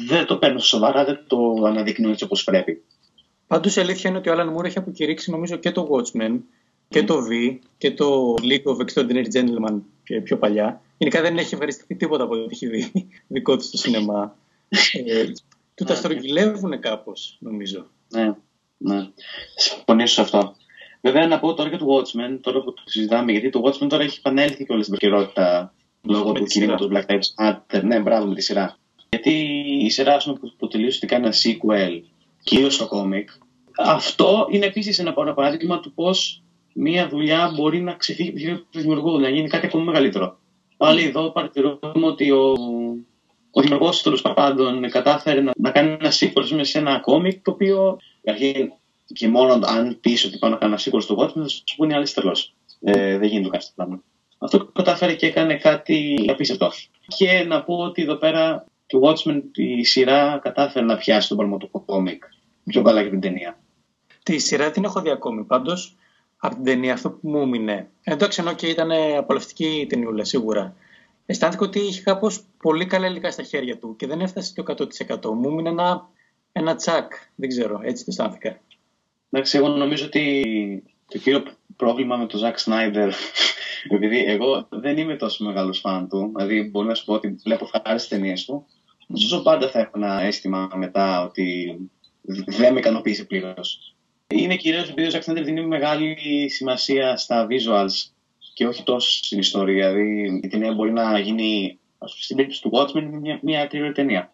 δεν 0.08 0.26
το 0.26 0.38
παίρνουν 0.38 0.60
σοβαρά, 0.60 1.06
δεν 1.06 1.24
το 1.28 1.64
αναδεικνύουν 1.66 2.12
έτσι 2.12 2.24
όπως 2.24 2.44
πρέπει. 2.44 2.84
Πάντως 3.48 3.76
η 3.76 3.80
αλήθεια 3.80 4.10
είναι 4.10 4.20
ότι 4.20 4.30
ο 4.30 4.32
Άλαν 4.32 4.48
Μουρ 4.48 4.66
έχει 4.66 4.78
αποκηρύξει 4.78 5.32
νομίζω 5.32 5.56
και 5.56 5.72
το 5.72 5.90
Watchmen 5.92 6.40
και 6.90 7.04
το 7.04 7.16
V 7.30 7.58
και 7.78 7.92
το 7.92 8.36
League 8.42 8.64
of 8.64 8.86
Extraordinary 8.86 9.26
Gentlemen 9.34 9.80
πιο 10.24 10.38
παλιά. 10.38 10.82
Γενικά 10.98 11.22
δεν 11.22 11.38
έχει 11.38 11.54
ευχαριστηθεί 11.54 11.96
τίποτα 11.96 12.24
από 12.24 12.34
ό,τι 12.34 12.48
έχει 12.52 12.68
δει 12.68 12.92
δικό 13.28 13.58
του 13.58 13.64
στο 13.64 13.78
σινεμά. 13.78 14.36
ε, 15.06 15.26
του 15.76 15.84
τα 15.84 15.96
στρογγυλεύουν 15.96 16.80
κάπως, 16.80 17.38
νομίζω. 17.40 17.86
Ναι. 18.10 18.36
Ναι. 18.78 19.08
Συμφωνήσω 19.56 20.14
σε 20.14 20.22
αυτό. 20.22 20.56
Βέβαια, 21.02 21.28
να 21.28 21.40
πω 21.40 21.54
τώρα 21.54 21.70
για 21.70 21.78
το 21.78 21.86
Watchmen, 21.86 22.40
τώρα 22.42 22.62
που 22.62 22.74
το 22.74 22.82
συζητάμε, 22.86 23.32
γιατί 23.32 23.50
το 23.50 23.62
Watchmen 23.66 23.88
τώρα 23.90 24.04
έχει 24.04 24.18
επανέλθει 24.18 24.66
και 24.66 24.74
όλη 24.74 24.84
την 24.84 24.94
επικαιρότητα 24.94 25.74
λόγω 26.02 26.32
του 26.32 26.44
κινήματος 26.44 26.90
Black 26.92 27.06
Lives 27.12 27.46
Matter. 27.46 27.84
Ναι, 27.84 28.00
μπράβο 28.00 28.26
με 28.26 28.36
τη 28.36 28.42
σειρά. 28.42 28.78
Γιατί 29.10 29.32
η 29.80 29.90
σειρά 29.90 30.20
σου 30.20 30.34
που, 30.34 30.54
που 30.58 30.68
τελείωσε 30.68 31.06
κάνει 31.06 31.26
ένα 31.26 31.34
sequel, 31.34 32.02
κυρίως 32.44 32.74
στο 32.74 32.88
κόμικ, 32.88 33.30
αυτό 33.78 34.48
είναι 34.50 34.66
επίσης 34.66 35.00
ένα 35.00 35.14
παράδειγμα 35.14 35.80
του 35.80 35.94
πώς 35.94 36.44
μία 36.74 37.08
δουλειά 37.08 37.52
μπορεί 37.56 37.82
να 37.82 37.94
ξεφύγει 37.94 38.52
από 38.52 38.66
το 38.72 38.80
δημιουργό, 38.80 39.20
να 39.20 39.30
γίνει 39.30 39.48
κάτι 39.48 39.66
ακόμα 39.66 39.84
μεγαλύτερο. 39.84 40.38
Πάλι 40.78 41.04
εδώ 41.04 41.32
παρατηρούμε 41.32 41.80
ότι 42.06 42.32
ο, 42.32 42.52
ο 43.52 43.62
δημιουργός 43.62 44.02
τέλος 44.02 44.22
πάντων 44.22 44.90
κατάφερε 44.90 45.42
να, 45.42 45.52
να 45.58 45.72
κάνει 45.72 45.98
ένα 46.00 46.12
sequel 46.12 46.60
σε 46.62 46.78
ένα 46.78 47.00
κόμικ 47.00 47.44
το 47.44 47.52
οποίο 47.52 47.98
Καταρχήν, 48.24 48.72
και 49.14 49.28
μόνο 49.28 49.60
αν 49.66 49.98
πεις 50.02 50.26
ότι 50.26 50.38
πάω 50.38 50.50
να 50.50 50.58
κάνω 50.58 50.78
σίγουρο 50.78 51.02
στο 51.02 51.16
Watchmen, 51.20 51.42
θα 51.42 51.48
σου 51.48 51.64
πούνε 51.76 51.96
άλλοι 51.96 52.10
τρελός. 52.10 52.56
Ε, 52.82 53.18
δεν 53.18 53.28
γίνεται 53.28 53.50
κάτι 53.50 53.66
πράγμα. 53.76 54.04
Αυτό 54.38 54.66
κατάφερε 54.66 55.14
και 55.14 55.26
έκανε 55.26 55.58
κάτι 55.58 56.26
απίστευτο. 56.30 56.72
Και 57.08 57.44
να 57.44 57.64
πω 57.64 57.76
ότι 57.76 58.02
εδώ 58.02 58.16
πέρα 58.16 58.66
το 58.88 59.00
Watchmen 59.04 59.42
η 59.54 59.84
σειρά 59.84 60.40
κατάφερε 60.42 60.86
να 60.86 60.98
πιάσει 60.98 61.28
τον 61.28 61.38
παλμό 61.38 61.58
του 61.58 61.84
κόμικ 61.86 62.24
πιο 62.66 62.82
καλά 62.82 63.04
και 63.04 63.10
την 63.10 63.20
ταινία. 63.20 63.58
Τη 64.24 64.38
σειρά 64.38 64.72
την 64.72 64.84
έχω 64.84 65.02
δει 65.02 65.10
ακόμη 65.10 65.44
πάντως. 65.44 65.96
Από 66.38 66.56
την 66.56 66.64
ταινία 66.64 66.94
αυτό 66.94 67.10
που 67.10 67.30
μου 67.30 67.42
έμεινε. 67.42 67.90
Εντάξει, 68.04 68.42
ενώ 68.42 68.54
και 68.54 68.68
ήταν 68.68 68.92
απολαυστική 69.18 69.66
η 69.66 69.86
ταινιούλα 69.86 70.24
σίγουρα. 70.24 70.76
Αισθάνθηκα 71.26 71.66
ότι 71.66 71.80
είχε 71.80 72.02
κάπως 72.02 72.44
πολύ 72.58 72.86
καλά 72.86 73.08
υλικά 73.08 73.32
στα 73.32 73.44
χέρια 73.44 73.78
του 73.78 73.96
και 73.96 74.08
δεν 74.08 74.22
έφτασε 74.22 74.54
το 74.54 74.64
100%. 74.68 75.34
Μου 75.34 75.50
έμεινε 75.50 75.70
ένα 75.70 76.10
ένα 76.54 76.76
τσακ. 76.76 77.12
Δεν 77.36 77.50
ξέρω, 77.50 77.80
έτσι 77.84 78.06
το 78.06 78.10
αισθάνθηκα. 78.12 78.60
Εντάξει, 79.30 79.58
εγώ 79.58 79.68
νομίζω 79.68 80.06
ότι 80.06 80.84
το 81.08 81.18
κύριο 81.18 81.44
πρόβλημα 81.76 82.18
με 82.18 82.26
τον 82.26 82.40
Ζακ 82.40 82.60
Σνάιντερ, 82.60 83.10
επειδή 83.96 84.24
εγώ 84.26 84.68
δεν 84.70 84.98
είμαι 84.98 85.16
τόσο 85.16 85.44
μεγάλος 85.44 85.80
φαν 85.80 86.10
του, 86.10 86.32
δηλαδή 86.36 86.64
μπορεί 86.64 86.88
να 86.88 86.96
σου 86.96 87.06
πω 87.06 87.14
ότι 87.14 87.30
βλέπω 87.44 87.66
χάρη 87.66 88.00
στι 88.00 88.10
ταινίες 88.10 88.46
του, 88.46 88.66
ωστόσο 89.08 89.42
πάντα 89.42 89.70
θα 89.70 89.80
έχω 89.80 89.92
ένα 89.96 90.22
αίσθημα 90.22 90.70
μετά 90.76 91.24
ότι 91.24 91.78
δεν 92.46 92.74
με 92.74 92.80
ικανοποίησε 92.80 93.24
πλήρως. 93.24 93.96
Είναι 94.28 94.56
κυρίως 94.56 94.90
επειδή 94.90 95.08
ο 95.08 95.10
Ζακ 95.10 95.24
Σνάιντερ 95.24 95.46
δίνει 95.46 95.66
μεγάλη 95.66 96.16
σημασία 96.50 97.18
στα 97.18 97.48
visuals 97.50 98.12
και 98.54 98.68
όχι 98.68 98.84
τόσο 98.84 99.12
στην 99.12 99.40
ιστορία. 99.40 99.94
Δηλαδή 99.94 100.40
η 100.44 100.48
ταινία 100.48 100.74
μπορεί 100.74 100.92
να 100.92 101.20
γίνει, 101.20 101.80
στην 102.06 102.36
περίπτωση 102.36 102.62
του 102.62 102.72
Watchmen, 102.74 103.20
μια, 103.22 103.40
μια 103.42 103.68
ταινία. 103.94 104.34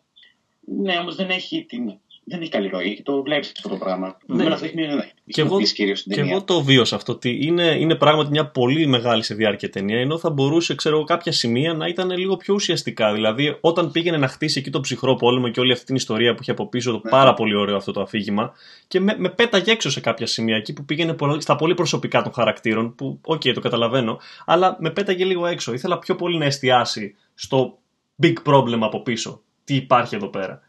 Ναι, 0.60 0.98
όμως 0.98 1.16
δεν 1.16 1.30
έχει 1.30 1.66
την 1.66 2.00
δεν 2.30 2.42
έχει 2.42 2.50
καλή 2.50 2.68
ροή 2.68 2.96
και 2.96 3.04
το 3.04 3.22
βλέπεις 3.22 3.52
αυτό 3.56 3.70
το 3.70 3.76
πράγμα. 3.76 4.18
Ναι. 4.26 4.44
Ναι. 4.44 4.54
αυτό 4.54 4.66
έχεις 4.66 4.76
μια 4.76 5.12
Και 5.26 5.42
εγώ, 5.42 5.58
κυρίως 5.62 6.00
στην 6.00 6.12
και 6.12 6.18
ταινία. 6.18 6.34
εγώ 6.34 6.44
το 6.44 6.62
βίωσα 6.64 6.96
αυτό. 6.96 7.12
Ότι 7.14 7.40
είναι, 7.42 7.64
είναι 7.80 7.96
πράγματι 7.96 8.30
μια 8.30 8.46
πολύ 8.48 8.88
μεγάλη 8.88 9.24
σε 9.24 9.34
διάρκεια 9.36 9.70
ταινία, 9.70 10.00
ενώ 10.00 10.18
θα 10.18 10.30
μπορούσε, 10.30 10.76
ξέρω 10.76 10.96
εγώ, 10.96 11.06
κάποια 11.06 11.32
σημεία 11.32 11.74
να 11.74 11.88
ήταν 11.88 12.12
λίγο 12.12 12.38
πιο 12.38 12.54
ουσιαστικά. 12.54 13.14
Δηλαδή, 13.14 13.58
όταν 13.62 13.92
πήγαινε 13.92 14.18
να 14.18 14.28
χτίσει 14.28 14.60
εκεί 14.60 14.70
τον 14.70 14.82
ψυχρό 14.82 15.16
πόλεμο 15.16 15.50
και 15.50 15.60
όλη 15.60 15.72
αυτή 15.72 15.86
την 15.86 15.96
ιστορία 15.96 16.34
που 16.34 16.42
είχε 16.42 16.52
από 16.52 16.68
πίσω, 16.68 16.92
το 16.92 17.02
Ναι. 17.04 17.10
πάρα 17.10 17.34
πολύ 17.34 17.56
ωραίο 17.56 17.76
αυτό 17.76 17.92
το 17.92 18.02
αφήγημα, 18.02 18.54
και 18.88 19.00
με, 19.00 19.16
με 19.18 19.30
πέταγε 19.30 19.72
έξω 19.72 19.90
σε 19.90 20.00
κάποια 20.00 20.26
σημεία 20.26 20.56
εκεί 20.56 20.74
που 20.74 20.86
πήγαινε 20.86 21.14
πολύ- 21.14 21.42
στα 21.42 21.56
πολύ 21.56 21.74
προσωπικά 21.74 22.22
των 22.22 22.34
χαρακτήρων, 22.34 22.96
που, 22.96 23.20
οκ, 23.26 23.42
το 23.54 23.60
καταλαβαίνω, 23.60 24.20
αλλά 24.46 24.78
με 24.80 24.90
πέταγε 24.90 25.24
λίγο 25.26 25.46
έξω. 25.46 25.74
Ήθελα 25.74 26.00
πιο 26.00 26.16
πολύ 26.16 26.38
να 26.38 26.46
εστιάσει 26.46 27.16
στο 27.34 27.78
big 28.24 28.34
problem 28.46 28.80
από 28.82 29.02
πίσω. 29.02 29.42
Τι 29.64 29.76
υπάρχει 29.76 30.16
εδώ 30.16 30.28
πέρα. 30.28 30.62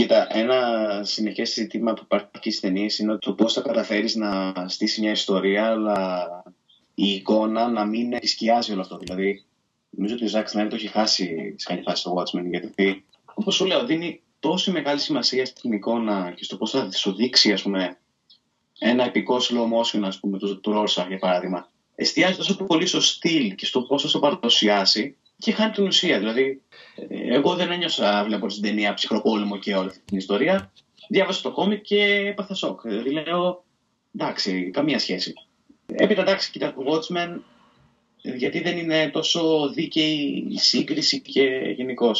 Κοίτα, 0.00 0.26
ένα 0.36 1.00
συνεχές 1.04 1.52
ζήτημα 1.52 1.92
που 1.94 2.00
υπάρχει 2.04 2.26
και 2.40 2.50
στις 2.50 2.60
ταινίες 2.60 2.98
είναι 2.98 3.16
το 3.16 3.32
πώς 3.32 3.52
θα 3.52 3.60
καταφέρεις 3.60 4.14
να 4.14 4.52
στήσεις 4.68 4.98
μια 4.98 5.10
ιστορία, 5.10 5.66
αλλά 5.66 6.28
η 6.94 7.08
εικόνα 7.12 7.68
να 7.68 7.84
μην 7.84 8.12
επισκιάζει 8.12 8.72
όλο 8.72 8.80
αυτό. 8.80 8.96
Δηλαδή, 8.96 9.44
νομίζω 9.90 10.14
ότι 10.14 10.24
ο 10.24 10.28
Zack 10.28 10.48
Snyder 10.48 10.68
το 10.68 10.74
έχει 10.74 10.86
χάσει 10.86 11.54
σε 11.58 11.66
κάποια 11.68 11.82
φάση 11.82 12.00
στο 12.00 12.14
Watchmen, 12.16 12.44
γιατί, 12.50 13.04
όπως 13.34 13.54
σου 13.54 13.64
λέω, 13.64 13.84
δίνει 13.84 14.22
τόση 14.38 14.70
μεγάλη 14.70 15.00
σημασία 15.00 15.46
στην 15.46 15.72
εικόνα 15.72 16.32
και 16.36 16.44
στο 16.44 16.56
πώς 16.56 16.70
θα 16.70 16.92
σου 16.92 17.14
δείξει, 17.14 17.52
ας 17.52 17.62
πούμε, 17.62 17.98
ένα 18.78 19.04
επικό 19.04 19.36
slow 19.36 19.64
motion, 19.64 20.02
ας 20.02 20.20
πούμε, 20.20 20.38
του, 20.38 20.60
του 20.60 20.72
Rorschach, 20.74 21.06
για 21.08 21.18
παράδειγμα. 21.18 21.70
Εστιάζει 21.94 22.36
τόσο 22.36 22.64
πολύ 22.64 22.86
στο 22.86 23.00
στυλ 23.00 23.54
και 23.54 23.66
στο 23.66 23.82
πώς 23.82 24.02
θα 24.02 24.08
το 24.08 24.18
παρουσιάσει 24.18 25.16
και 25.40 25.52
χάνει 25.52 25.72
την 25.72 25.86
ουσία. 25.86 26.18
Δηλαδή, 26.18 26.62
ε, 27.08 27.34
εγώ 27.34 27.54
δεν 27.54 27.70
ένιωσα, 27.70 28.24
βλέπω 28.24 28.46
την 28.46 28.62
ταινία 28.62 28.94
ψυχροπόλεμο 28.94 29.58
και 29.58 29.74
όλη 29.74 29.88
αυτή 29.88 30.00
την 30.04 30.18
ιστορία. 30.18 30.72
Διάβασα 31.08 31.42
το 31.42 31.50
κόμικ 31.50 31.82
και 31.82 32.02
έπαθα 32.04 32.54
σοκ. 32.54 32.80
Δηλαδή 32.80 33.10
λέω, 33.10 33.64
εντάξει, 34.14 34.70
καμία 34.70 34.98
σχέση. 34.98 35.34
Έπειτα 35.86 36.20
εντάξει, 36.20 36.50
κοίτα 36.50 36.74
το 36.74 36.82
Watchmen, 36.86 37.40
γιατί 38.22 38.60
δεν 38.60 38.78
είναι 38.78 39.10
τόσο 39.12 39.70
δίκαιη 39.74 40.46
η 40.50 40.58
σύγκριση 40.58 41.20
και 41.20 41.74
γενικώ. 41.76 42.10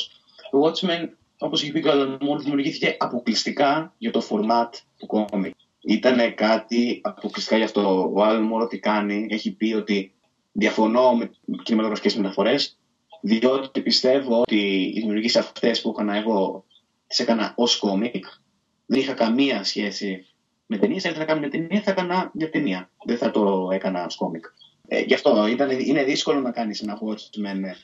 Το 0.50 0.62
Watchmen, 0.64 1.08
όπως 1.38 1.62
είχε 1.62 1.72
πει 1.72 1.80
και 1.80 1.88
ο 1.88 1.92
Alan 1.92 2.12
Moore, 2.12 2.40
δημιουργήθηκε 2.40 2.96
αποκλειστικά 2.98 3.94
για 3.98 4.10
το 4.10 4.22
format 4.30 4.68
του 4.98 5.06
κόμικ. 5.06 5.54
Ήταν 5.80 6.34
κάτι 6.34 7.00
αποκλειστικά 7.02 7.56
γι' 7.56 7.62
αυτό. 7.62 8.12
Ο 8.14 8.16
Alan 8.16 8.52
Moore 8.52 8.62
ό,τι 8.62 8.78
κάνει, 8.78 9.26
έχει 9.30 9.50
πει 9.50 9.74
ότι 9.74 10.12
διαφωνώ 10.52 11.14
με 11.14 11.30
κινηματογραφικές 11.62 12.16
μεταφορές, 12.16 12.79
διότι 13.20 13.80
πιστεύω 13.80 14.40
ότι 14.40 14.92
οι 14.94 15.00
δημιουργίες 15.00 15.36
αυτές 15.36 15.80
που 15.80 15.88
έκανα 15.88 16.16
εγώ 16.16 16.64
τις 17.06 17.18
έκανα 17.18 17.52
ως 17.56 17.78
κόμικ. 17.78 18.24
Δεν 18.86 19.00
είχα 19.00 19.12
καμία 19.12 19.64
σχέση 19.64 20.26
με 20.66 20.76
ταινίες. 20.76 21.04
Αν 21.04 21.10
ήθελα 21.10 21.26
να 21.26 21.32
κάνω 21.32 21.40
μια 21.40 21.50
ταινία, 21.50 21.82
θα 21.82 21.90
έκανα 21.90 22.30
μια 22.34 22.50
ταινία. 22.50 22.90
Δεν 23.04 23.16
θα 23.16 23.30
το 23.30 23.68
έκανα 23.72 24.04
ως 24.04 24.16
κόμικ. 24.16 24.44
Ε, 24.88 25.00
γι' 25.00 25.14
αυτό 25.14 25.46
ήταν, 25.46 25.70
είναι 25.70 26.04
δύσκολο 26.04 26.40
να 26.40 26.50
κάνεις 26.50 26.80
ένα 26.80 26.98
Watchmen 26.98 27.58
με 27.58 27.76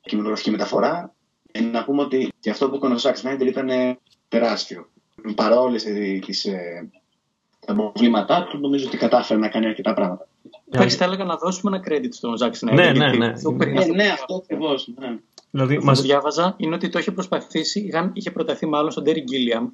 κινηματογραφική 0.00 0.50
μεταφορά. 0.50 1.14
Ε, 1.52 1.60
να 1.60 1.84
πούμε 1.84 2.02
ότι 2.02 2.32
και 2.40 2.50
αυτό 2.50 2.70
που 2.70 2.74
έκανε 2.74 2.94
ο 2.94 2.98
Ζακ 2.98 3.16
Σνάιντερ 3.16 3.46
ήταν 3.46 3.68
ε, 3.68 3.98
τεράστιο. 4.28 4.88
Παρόλες 5.34 5.82
τις, 6.26 6.44
ε, 6.44 6.90
τα 7.66 7.74
προβλήματά 7.74 8.44
του, 8.44 8.58
νομίζω 8.58 8.86
ότι 8.86 8.96
κατάφερε 8.96 9.40
να 9.40 9.48
κάνει 9.48 9.66
αρκετά 9.66 9.94
πράγματα. 9.94 10.28
Εντάξει, 10.70 10.96
θα 10.96 11.04
έλεγα 11.04 11.24
να 11.24 11.36
δώσουμε 11.36 11.76
ένα 11.76 11.86
credit 11.88 12.08
στον 12.10 12.36
Ζακ 12.36 12.54
Σνάιρ. 12.54 12.78
Ναι, 12.78 12.90
ναι, 12.90 12.98
γιατί 12.98 13.18
ναι. 13.18 13.26
αυτό 13.26 13.52
που 13.52 13.62
Ε, 13.62 13.82
Ε, 13.82 13.86
ναι, 13.86 14.08
αυτό 14.08 14.34
ακριβώς. 14.34 14.88
Ναι. 14.98 15.18
Δηλαδή, 15.50 15.74
Αυτό 15.74 15.86
μας... 15.86 16.00
που 16.00 16.06
διάβαζα 16.06 16.54
είναι 16.56 16.74
ότι 16.74 16.88
το 16.88 16.98
είχε 16.98 17.12
προσπαθήσει, 17.12 17.80
είχαν, 17.80 18.10
είχε 18.14 18.30
προταθεί 18.30 18.66
μάλλον 18.66 18.90
στον 18.90 19.04
Τέρι 19.04 19.20
Γκίλιαμ, 19.20 19.68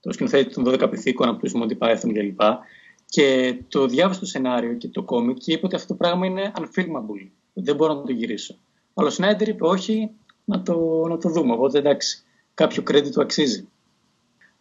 το 0.00 0.12
σκηνοθέτη 0.12 0.54
των 0.54 0.64
12 0.68 0.90
πυθίκων 0.90 1.28
από 1.28 1.38
τους 1.38 1.52
Monty 1.54 1.78
Python 1.78 2.12
κλπ. 2.12 2.40
Και 3.08 3.56
το 3.68 3.86
διάβασε 3.86 4.20
το 4.20 4.26
σενάριο 4.26 4.74
και 4.74 4.88
το 4.88 5.02
κόμικ 5.02 5.36
και 5.36 5.52
είπε 5.52 5.66
ότι 5.66 5.74
αυτό 5.74 5.88
το 5.88 5.94
πράγμα 5.94 6.26
είναι 6.26 6.52
unfilmable. 6.58 7.28
Δεν 7.52 7.76
μπορώ 7.76 7.94
να 7.94 8.02
το 8.02 8.12
γυρίσω. 8.12 8.56
Αλλά 8.94 9.08
ο 9.08 9.10
Σνάιντερ 9.10 9.48
είπε 9.48 9.66
όχι, 9.66 10.10
να 10.44 10.62
το, 10.62 11.06
να 11.08 11.18
το 11.18 11.28
δούμε. 11.28 11.52
Οπότε 11.52 11.78
εντάξει, 11.78 12.22
κάποιο 12.54 12.82
credit 12.90 13.10
του 13.12 13.20
αξίζει. 13.20 13.68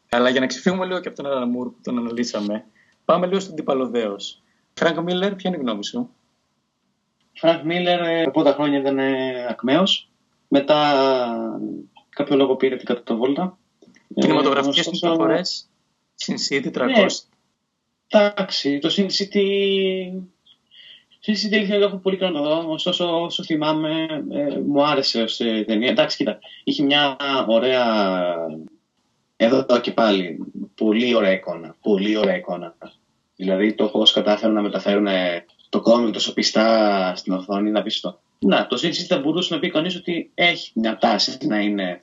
Αλλά 0.09 0.29
για 0.29 0.39
να 0.39 0.45
ξεφύγουμε 0.45 0.85
λίγο 0.85 1.00
και 1.00 1.07
από 1.07 1.24
τον 1.24 1.31
Alan 1.31 1.43
Moore 1.43 1.71
που 1.71 1.79
τον 1.83 1.97
αναλύσαμε, 1.97 2.65
πάμε 3.05 3.27
λίγο 3.27 3.39
στο 3.39 3.55
αντίπαλο 3.55 4.10
δέος. 4.10 4.43
Frank 4.79 5.00
Miller, 5.00 5.35
ποια 5.36 5.50
είναι 5.50 5.60
η 5.60 5.62
γνώμη 5.62 5.86
σου; 5.86 6.10
Frank 7.33 7.63
Miller 7.63 8.01
ε, 8.01 8.29
πρώτα 8.32 8.53
χρόνια 8.53 8.79
ήταν 8.79 9.00
ε, 9.00 9.46
ακμαίος. 9.50 10.10
Μετά 10.48 10.79
κάποιο 12.10 12.36
λόγο 12.36 12.55
πήρε 12.55 12.75
την 12.75 12.86
κάτω 12.85 13.14
βόλτα. 13.14 13.57
Κινηματογραφικές 14.15 14.88
ωστόσο, 14.88 15.08
μεταφορές, 15.08 15.70
Sin 16.25 16.36
City 16.50 16.72
300. 16.72 16.86
Ναι. 16.86 17.05
Εντάξει, 18.08 18.79
το 18.79 18.94
Sin 18.98 19.05
City... 19.05 19.46
Sin 21.25 21.32
City 21.32 21.55
αλήθεια 21.55 21.79
το 21.79 21.86
έχω 21.86 21.98
πολύ 21.98 22.17
καιρό 22.17 22.29
να 22.29 22.41
το 22.41 22.50
δω, 22.50 22.72
ωστόσο 22.72 23.22
όσο 23.22 23.44
θυμάμαι 23.44 24.24
ε, 24.32 24.60
μου 24.60 24.86
άρεσε 24.86 25.22
ως 25.22 25.39
ε, 25.39 25.63
ταινία. 25.67 25.89
Εντάξει, 25.89 26.17
κοίτα, 26.17 26.39
είχε 26.63 26.84
μια 26.84 27.17
ωραία... 27.48 28.36
Εδώ 29.38 29.79
και 29.82 29.91
πάλι, 29.91 30.46
πολύ 30.75 31.15
ωραία 31.15 31.32
εικόνα, 31.32 31.75
πολύ 31.82 32.17
ωραία 32.17 32.36
εικόνα. 32.36 32.75
Δηλαδή 33.35 33.73
το 33.73 33.87
πώς 33.87 34.11
κατάφεραν 34.11 34.53
να 34.55 34.61
μεταφέρουν 34.61 35.07
ε, 35.07 35.45
το 35.69 35.81
κόμικ 35.81 36.13
τόσο 36.13 36.33
πιστά 36.33 37.13
στην 37.15 37.33
οθόνη 37.33 37.69
είναι 37.69 37.79
απίστευτο. 37.79 38.19
Να, 38.39 38.67
το 38.67 38.79
Sin 38.81 38.87
City 38.87 39.05
θα 39.07 39.19
μπορούσε 39.19 39.53
να 39.53 39.59
πει 39.59 39.69
κανείς 39.69 39.95
ότι 39.95 40.31
έχει 40.33 40.71
μια 40.75 40.97
τάση 40.97 41.37
να 41.47 41.59
είναι 41.59 42.01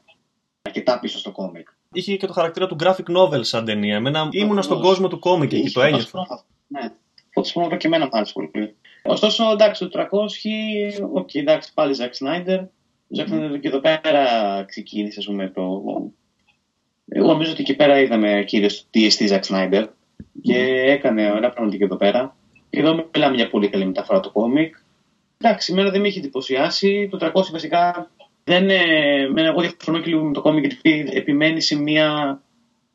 αρκετά 0.63 0.99
πίσω 0.99 1.19
στο 1.19 1.31
κόμικ. 1.31 1.69
είχε 1.93 2.17
και 2.17 2.27
το 2.27 2.33
χαρακτήρα 2.33 2.67
του 2.67 2.77
graphic 2.83 3.17
novel 3.19 3.41
σαν 3.45 3.65
ταινία. 3.65 3.97
Εμένα 3.97 4.29
ήμουνα 4.31 4.63
στον 4.63 4.77
Ακριβώς. 4.77 4.95
κόσμο 4.95 5.09
του 5.09 5.19
κόμικ 5.19 5.53
εκεί, 5.53 5.63
Είχε 5.63 5.71
το 5.71 5.83
ένιωθα. 5.83 6.21
αυτό. 6.21 6.43
Ναι. 6.67 6.81
Αυτό 7.37 7.41
το 7.43 7.51
πράγμα 7.61 7.77
και 7.77 7.87
εμένα 7.87 8.05
μου 8.05 8.11
άρεσε 8.13 8.33
πολύ. 8.33 8.49
πολύ. 8.49 8.75
Ωστόσο, 9.05 9.51
εντάξει, 9.51 9.89
το 9.89 10.09
300, 10.11 11.09
οκ, 11.13 11.35
εντάξει, 11.35 11.75
πάλι 11.75 11.97
Zack 11.99 12.25
Snyder. 12.25 12.59
Ο 12.61 13.15
Zack 13.17 13.27
Snyder 13.33 13.61
και 13.61 13.69
εδώ 13.69 13.79
πέρα 13.81 14.25
ξεκίνησε, 14.67 15.19
ας 15.19 15.27
πούμε, 15.27 15.49
το... 15.49 15.83
Εγώ 17.09 17.27
νομίζω 17.27 17.53
ότι 17.53 17.61
εκεί 17.61 17.75
πέρα 17.75 18.01
είδαμε 18.01 18.45
κύριο 18.47 18.69
του 18.69 18.85
TST 18.95 19.29
Zack 19.29 19.41
Snyder 19.41 19.87
και 20.43 20.57
έκανε 20.87 21.31
ωραία 21.31 21.51
πράγματα 21.51 21.77
και 21.77 21.85
εδώ 21.85 21.97
πέρα. 21.97 22.37
Και 22.71 22.79
εδώ 22.79 23.09
μιλάμε 23.15 23.37
για 23.37 23.51
πολύ 23.51 23.69
καλή 23.69 23.85
μεταφορά 23.85 24.21
του 24.21 24.33
κόμικ. 24.33 24.77
Εντάξει, 25.39 25.73
εμένα 25.73 25.91
δεν 25.91 26.01
με 26.01 26.09
είχε 26.09 26.19
εντυπωσιάσει. 26.19 27.09
Το 27.11 27.19
300 27.21 27.43
βασικά 27.53 28.11
δεν. 28.45 28.71
Ε, 28.71 29.23
εμένα 29.23 29.49
εγώ 29.49 29.61
διαφωνώ 29.61 29.99
και 29.99 30.09
λίγο 30.09 30.25
με 30.25 30.33
το 30.33 30.41
κόμικ 30.41 30.65
γιατί 30.65 31.11
επιμένει 31.13 31.61
σε 31.61 31.77
μια 31.77 32.41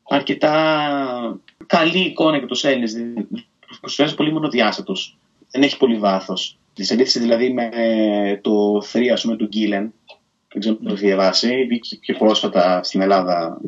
αρκετά 0.08 1.40
καλή 1.66 1.98
εικόνα 1.98 2.36
για 2.36 2.46
τους 2.46 2.64
Έλληνες. 2.64 2.96
Προσφέρει 3.80 4.14
πολύ 4.14 4.32
μονοδιάστατος. 4.32 5.18
Δεν 5.50 5.62
έχει 5.62 5.76
πολύ 5.76 5.96
βάθος. 5.98 6.58
Τη 6.74 6.86
αντίθεση 6.92 7.18
δηλαδή 7.18 7.52
με 7.52 7.70
το 8.42 8.82
3 8.92 9.08
ας 9.12 9.22
πούμε, 9.22 9.36
του 9.36 9.46
Γκίλεν, 9.46 9.92
δεν 10.48 10.60
ξέρω 10.60 10.76
αν 10.80 10.86
το 10.86 10.92
έχει 10.92 11.04
διαβάσει, 11.06 11.64
βγήκε 11.64 11.96
πιο 11.96 12.16
πρόσφατα 12.16 12.82
στην 12.82 13.00
Ελλάδα. 13.00 13.60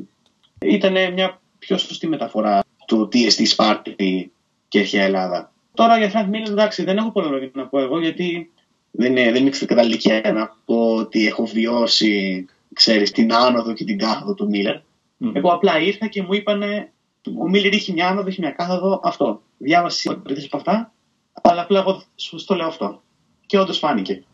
Ήταν 0.61 1.13
μια 1.13 1.41
πιο 1.59 1.79
σωστή 1.79 2.07
μεταφορά 2.07 2.63
του 2.91 3.09
TST 3.13 3.47
Sparty 3.57 4.25
και 4.69 4.79
αρχαία 4.79 5.03
Ελλάδα. 5.05 5.53
Τώρα 5.75 5.99
για 5.99 6.11
Frank 6.15 6.35
Miller, 6.35 6.51
εντάξει, 6.51 6.85
δεν 6.85 6.97
έχω 6.97 7.11
πολλά 7.11 7.29
λόγια 7.29 7.51
να 7.53 7.67
πω 7.67 7.81
εγώ, 7.81 8.01
γιατί 8.01 8.51
δεν, 8.91 9.17
είναι, 9.17 9.33
δεν 9.33 9.43
είμαι 9.43 9.53
στην 9.53 9.67
κατάλληλη 9.67 9.93
ηλικία 9.93 10.33
να 10.33 10.57
πω 10.65 10.95
ότι 10.95 11.27
έχω 11.27 11.47
βιώσει, 11.47 12.47
ξέρεις, 12.75 13.11
την 13.11 13.35
άνοδο 13.35 13.73
και 13.73 13.85
την 13.85 13.99
κάθοδο 13.99 14.35
του 14.35 14.51
Miller. 14.53 14.81
Μμμ. 15.17 15.37
Εγώ 15.37 15.53
απλά 15.53 15.81
ήρθα 15.81 16.07
και 16.07 16.23
μου 16.23 16.35
είπανε, 16.35 16.93
ο 17.39 17.49
Μίλλερ 17.49 17.75
είχε 17.75 17.93
μια 17.93 18.09
άνοδο, 18.09 18.29
είχε 18.29 18.41
μια 18.41 18.51
κάθοδο, 18.51 19.01
αυτό. 19.05 19.43
Διάβασε 19.59 20.11
ό,τι 20.11 20.45
από 20.45 20.57
αυτά, 20.57 20.93
αλλά 21.43 21.63
απλά 21.63 21.79
εγώ 21.79 22.03
σου 22.17 22.45
το 22.45 22.55
λέω 22.55 22.67
αυτό. 22.67 23.03
Και 23.47 23.59
όντως 23.59 23.79
φάνηκε. 23.79 24.25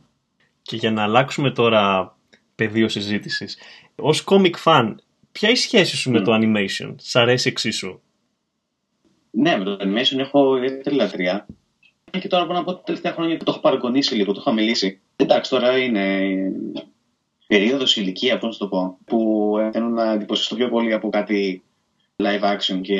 Και 0.62 0.76
για 0.76 0.90
να 0.90 1.02
αλλάξουμε 1.02 1.50
τώρα 1.50 2.14
πεδίο 2.54 2.88
συζήτησης. 2.88 3.58
Ω 3.96 4.10
comic 4.24 4.54
fan, 4.64 4.94
ποια 5.32 5.48
είναι 5.48 5.58
η 5.58 5.60
σχέση 5.60 5.96
σου 5.96 6.10
με 6.10 6.20
Μμ. 6.20 6.24
το 6.24 6.32
animation, 6.34 6.94
Σ' 6.96 7.16
αρέσει 7.16 7.48
εξίσου; 7.48 8.00
Ναι, 9.38 9.56
με 9.56 9.64
το 9.64 9.76
animation 9.80 10.18
έχω 10.18 10.56
ιδιαίτερη 10.56 10.96
λατρεία. 10.96 11.46
Και 12.20 12.28
τώρα 12.28 12.44
μπορώ 12.44 12.58
να 12.58 12.64
πω 12.64 12.70
ότι 12.70 12.78
τα 12.78 12.84
τελευταία 12.84 13.12
χρόνια 13.12 13.36
το 13.36 13.44
έχω 13.48 13.60
παρακονίσει 13.60 14.14
λίγο, 14.14 14.32
το 14.32 14.40
έχω 14.40 14.52
μιλήσει. 14.52 15.00
Εντάξει, 15.16 15.50
τώρα 15.50 15.78
είναι 15.78 16.36
περίοδος 17.46 17.96
ηλικία, 17.96 18.38
πώς 18.38 18.58
να 18.58 18.68
το 18.68 18.76
πω, 18.76 18.98
που 19.04 19.52
θέλω 19.72 19.88
να 19.88 20.12
εντυπωσιαστώ 20.12 20.56
πιο 20.56 20.68
πολύ 20.68 20.92
από 20.92 21.08
κάτι 21.08 21.62
live 22.16 22.56
action 22.56 22.80
και 22.80 22.98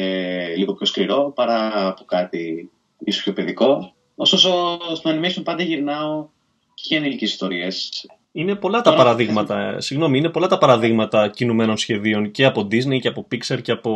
λίγο 0.57 0.75
πιο 0.75 0.87
σκληρό 0.87 1.33
παρά 1.35 1.87
από 1.87 2.05
κάτι 2.05 2.71
ίσως 2.99 3.23
πιο 3.23 3.33
παιδικό. 3.33 3.95
Ωστόσο, 4.15 4.79
στο 4.95 5.11
animation 5.11 5.45
πάντα 5.45 5.63
γυρνάω 5.63 6.29
και 6.75 6.83
για 6.83 6.97
ενήλικες 6.97 7.31
ιστορίες. 7.31 8.07
Είναι 8.39 8.55
πολλά 8.55 8.81
τα 8.81 8.91
Τώρα- 8.91 8.97
παραδείγματα, 9.03 9.75
ε, 9.77 9.81
συγγνώμη, 9.81 10.19
είναι 10.19 10.29
πολλά 10.29 10.47
τα 10.47 10.59
παραδείγματα 10.59 11.29
κινουμένων 11.29 11.77
σχεδίων 11.77 12.31
και 12.31 12.45
από 12.45 12.61
Disney 12.71 12.99
και 13.01 13.09
από 13.09 13.27
Pixar 13.33 13.59
και 13.63 13.73
από 13.73 13.91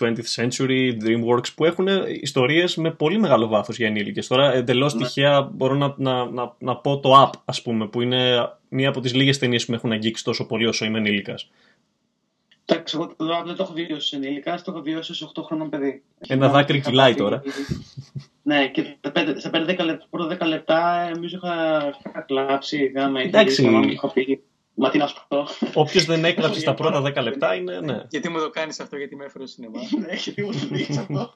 20th 0.00 0.42
Century, 0.42 0.90
DreamWorks 1.04 1.52
που 1.54 1.64
έχουν 1.64 1.86
ιστορίες 2.20 2.76
με 2.76 2.90
πολύ 2.90 3.18
μεγάλο 3.18 3.46
βάθος 3.48 3.76
για 3.76 3.86
ενήλικες. 3.86 4.26
Τώρα 4.26 4.52
εντελώς 4.54 4.94
Ναι. 4.94 5.02
τυχαία 5.04 5.42
μπορώ 5.42 5.74
να, 5.74 5.94
να, 5.96 6.30
να, 6.30 6.52
να 6.58 6.76
πω 6.76 6.98
το 6.98 7.22
Up, 7.22 7.38
ας 7.44 7.62
πούμε, 7.62 7.86
που 7.86 8.00
είναι 8.00 8.48
μία 8.68 8.88
από 8.88 9.00
τις 9.00 9.14
λίγες 9.14 9.38
ταινίες 9.38 9.64
που 9.64 9.70
με 9.70 9.76
έχουν 9.76 9.92
αγγίξει 9.92 10.24
τόσο 10.24 10.46
πολύ 10.46 10.66
όσο 10.66 10.84
είμαι 10.84 10.98
ενήλικας. 10.98 11.50
Εντάξει, 12.66 12.96
Εντάξει, 12.96 13.14
εγώ 13.20 13.42
δεν 13.44 13.56
το 13.56 13.62
έχω 13.62 13.72
βιώσει 13.72 14.16
ενήλικα, 14.16 14.54
το 14.56 14.70
έχω 14.72 14.80
βιώσει 14.80 15.14
σε 15.14 15.30
8 15.34 15.42
χρονών 15.42 15.68
παιδί. 15.68 16.02
Ένα 16.18 16.48
δάκρυ 16.48 16.80
κυλάει 16.80 17.14
τώρα. 17.14 17.42
Ναι, 18.42 18.68
και 18.68 18.96
σε 19.36 19.50
5-10 19.52 19.66
λεπτά, 19.66 20.06
πρώτα 20.10 20.36
10 20.44 20.48
λεπτά, 20.48 21.10
νομίζω 21.14 21.36
είχα 21.36 22.24
κλάψει, 22.26 22.86
γάμα, 22.86 23.20
Εντάξει. 23.20 23.82
είχα 23.90 24.12
πει. 24.12 24.42
Μα 24.74 24.90
τι 24.90 24.98
να 24.98 25.06
σου 25.06 25.26
πω. 25.28 25.46
Όποιος 25.74 26.04
δεν 26.04 26.24
έκλαψε 26.24 26.60
στα 26.60 26.74
πρώτα 26.74 27.02
10 27.02 27.22
λεπτά 27.22 27.54
είναι. 27.54 27.80
Ναι. 27.80 28.02
Γιατί 28.10 28.28
μου 28.28 28.38
το 28.38 28.50
κάνεις 28.50 28.80
αυτό, 28.80 28.96
γιατί 28.96 29.16
με 29.16 29.24
έφερες 29.24 29.50
στο 29.50 29.62
σινεμά. 29.62 30.06
Ναι, 30.06 30.14
γιατί 30.14 30.42
μου 30.42 30.52
το 30.52 30.66
δείξει 30.70 30.98
αυτό. 30.98 31.34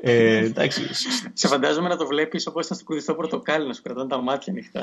Ε, 0.00 0.36
εντάξει. 0.36 0.82
Σε 1.32 1.48
φαντάζομαι 1.48 1.88
να 1.88 1.96
το 1.96 2.06
βλέπεις 2.06 2.46
όπως 2.46 2.64
ήταν 2.64 2.76
στο 2.76 2.86
κουδιστό 2.86 3.14
πορτοκάλι, 3.14 3.66
να 3.66 3.72
σου 3.72 3.82
κρατάνε 3.82 4.08
τα 4.08 4.20
μάτια 4.20 4.52
ανοιχτά. 4.52 4.80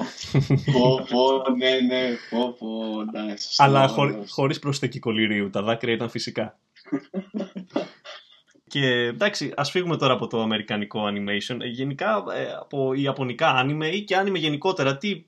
Πω, 0.71 1.07
πω, 1.09 1.49
ναι, 1.57 1.79
ναι, 1.79 2.15
πω, 2.29 2.55
πω, 2.59 3.01
εντάξει. 3.01 3.55
Αλλά 3.57 3.95
χωρίς 4.27 4.59
προσθήκη 4.59 4.99
κολληρίου. 4.99 5.49
Τα 5.49 5.61
δάκρυα 5.61 5.93
ήταν 5.93 6.09
φυσικά. 6.09 6.57
Και 8.67 8.85
εντάξει, 8.87 9.51
ας 9.55 9.71
φύγουμε 9.71 9.97
τώρα 9.97 10.13
από 10.13 10.27
το 10.27 10.41
αμερικανικό 10.41 11.03
animation. 11.07 11.57
Ε, 11.61 11.67
γενικά 11.67 12.23
ε, 12.33 12.53
από 12.59 12.93
ιαπωνικά 12.93 13.63
anime 13.63 13.89
ή 13.93 14.01
και 14.01 14.17
anime 14.19 14.35
γενικότερα, 14.35 14.97
τι, 14.97 15.25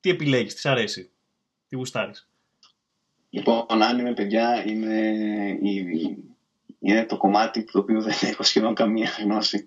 τι 0.00 0.10
επιλέγεις, 0.10 0.54
τις 0.54 0.66
αρέσει, 0.66 1.10
τι 1.68 1.76
γουστάρεις; 1.76 2.28
Λοιπόν, 3.30 3.66
anime, 3.68 4.14
παιδιά, 4.14 4.64
είναι, 4.66 4.98
η, 5.62 6.16
είναι 6.80 7.04
το 7.04 7.16
κομμάτι 7.16 7.64
το 7.64 7.78
οποίο 7.78 8.02
δεν 8.02 8.14
έχω 8.22 8.42
σχεδόν 8.42 8.74
καμία 8.74 9.08
γνώση. 9.22 9.64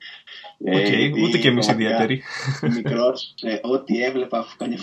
Okay, 0.65 1.11
ε, 1.15 1.21
ούτε 1.21 1.37
και 1.37 1.47
εμείς 1.47 1.67
ιδιαίτεροι. 1.67 2.23
Μικρός, 2.75 3.33
ε, 3.41 3.59
ό,τι 3.61 4.03
έβλεπα 4.03 4.39
αφού 4.39 4.57
κάνει 4.57 4.77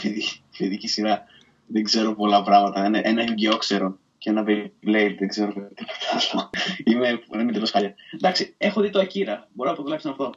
παιδική 0.59 0.89
σειρά. 0.89 1.25
Δεν 1.67 1.83
ξέρω 1.83 2.15
πολλά 2.15 2.43
πράγματα. 2.43 2.85
Ένα, 2.85 3.07
ένα 3.09 3.25
ξέρω 3.59 3.99
και 4.19 4.31
ένα 4.31 4.45
Beyblade, 4.47 5.15
δεν 5.19 5.29
ξέρω 5.29 5.53
τίποτα 5.77 6.07
άλλο. 6.13 6.51
Είμαι, 6.85 7.23
είμαι 7.35 7.53
τελείω 7.53 7.67
χάλια. 7.71 7.95
Εντάξει, 8.15 8.55
έχω 8.59 8.81
δει 8.81 8.91
το 8.91 9.01
Akira. 9.01 9.37
Μπορώ 9.53 9.71
να 9.71 9.77
πω 9.77 9.83
τουλάχιστον 9.83 10.13
αυτό. 10.13 10.33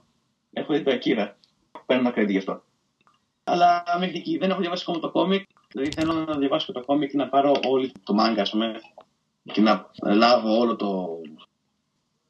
Έχω 0.54 0.74
δει 0.74 0.82
το 0.82 0.92
Akira. 0.92 1.28
Παίρνω 1.86 2.10
ένα 2.10 2.14
credit 2.16 2.30
γι' 2.30 2.38
αυτό. 2.38 2.64
Αλλά 3.44 3.84
μέχρι 4.00 4.18
εκεί 4.18 4.38
δεν 4.38 4.50
έχω 4.50 4.60
διαβάσει 4.60 4.84
ακόμα 4.88 5.00
το 5.00 5.12
κόμικ. 5.12 5.48
Δηλαδή 5.72 5.92
θέλω 5.92 6.14
να 6.14 6.38
διαβάσω 6.38 6.72
το 6.72 6.86
κόμικ 6.86 7.10
και 7.10 7.18
να 7.18 7.28
πάρω 7.28 7.56
όλη 7.68 7.92
το 8.04 8.14
μάγκα, 8.14 8.42
ας 8.42 8.50
πούμε, 8.50 8.80
και 9.44 9.62
να 9.62 9.90
λάβω 10.04 10.58
όλο 10.58 10.76
το. 10.76 11.20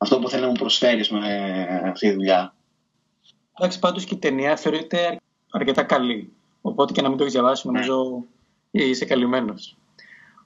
Αυτό 0.01 0.19
που 0.19 0.29
θέλει 0.29 0.41
να 0.41 0.47
μου 0.47 0.53
προσφέρεις 0.53 1.09
με 1.09 1.63
αυτή 1.83 2.07
τη 2.07 2.13
δουλειά. 2.13 2.53
Εντάξει, 3.59 3.79
πάντως 3.79 4.05
και 4.05 4.15
η 4.15 4.17
ταινία 4.17 4.55
θεωρείται 4.55 5.19
αρκετά 5.51 5.83
καλή. 5.83 6.33
Οπότε 6.61 6.93
και 6.93 7.01
να 7.01 7.07
μην 7.07 7.17
το 7.17 7.23
έχεις 7.23 7.35
διαβάσει, 7.35 7.67
νομίζω 7.67 8.23
είσαι 8.71 9.05
καλυμμένος. 9.05 9.77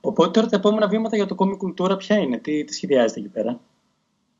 Οπότε 0.02 0.30
τώρα 0.32 0.48
τα 0.48 0.56
επόμενα 0.56 0.88
βήματα 0.88 1.16
για 1.16 1.26
το 1.26 1.36
κόμικ 1.36 1.58
κουλτούρα 1.58 1.96
ποια 1.98 2.18
είναι, 2.18 2.38
τι, 2.38 2.64
τι 2.64 2.74
σχεδιάζεται 2.74 3.20
εκεί 3.20 3.30
πέρα; 3.30 3.60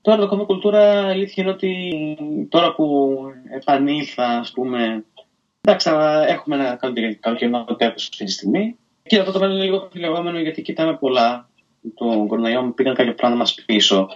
Τώρα 0.02 0.18
το 0.18 0.28
κόμικ 0.28 0.46
κουλτούρα 0.46 1.08
αλήθεια 1.08 1.44
είναι 1.44 1.52
ότι 1.52 2.18
τώρα 2.50 2.76
που 2.76 3.18
επανήλθα, 3.50 4.26
ας 4.26 4.52
πούμε. 4.52 5.06
Εντάξει, 5.62 5.90
έχουμε 6.28 6.56
ένα 6.56 6.76
καλοκαιρινό 7.20 7.66
τέλο 7.78 7.94
αυτή 7.96 8.26
τη 8.26 8.32
στιγμή. 8.32 8.78
Και 9.04 9.20
αυτό 9.20 9.32
το 9.32 9.40
μέλλον 9.40 9.56
είναι 9.56 9.64
λίγο 9.66 9.90
φιλεγόμενο 9.92 10.40
γιατί 10.40 10.62
κοιτάμε 10.62 10.98
πολλά. 10.98 11.50
Το 11.96 12.26
κορονοϊό 12.28 12.62
μου 12.62 12.74
πήγαν 12.74 12.96
κάποια 12.96 13.16
πλάνα 13.16 13.36
μας 13.36 13.54
πίσω. 13.66 14.10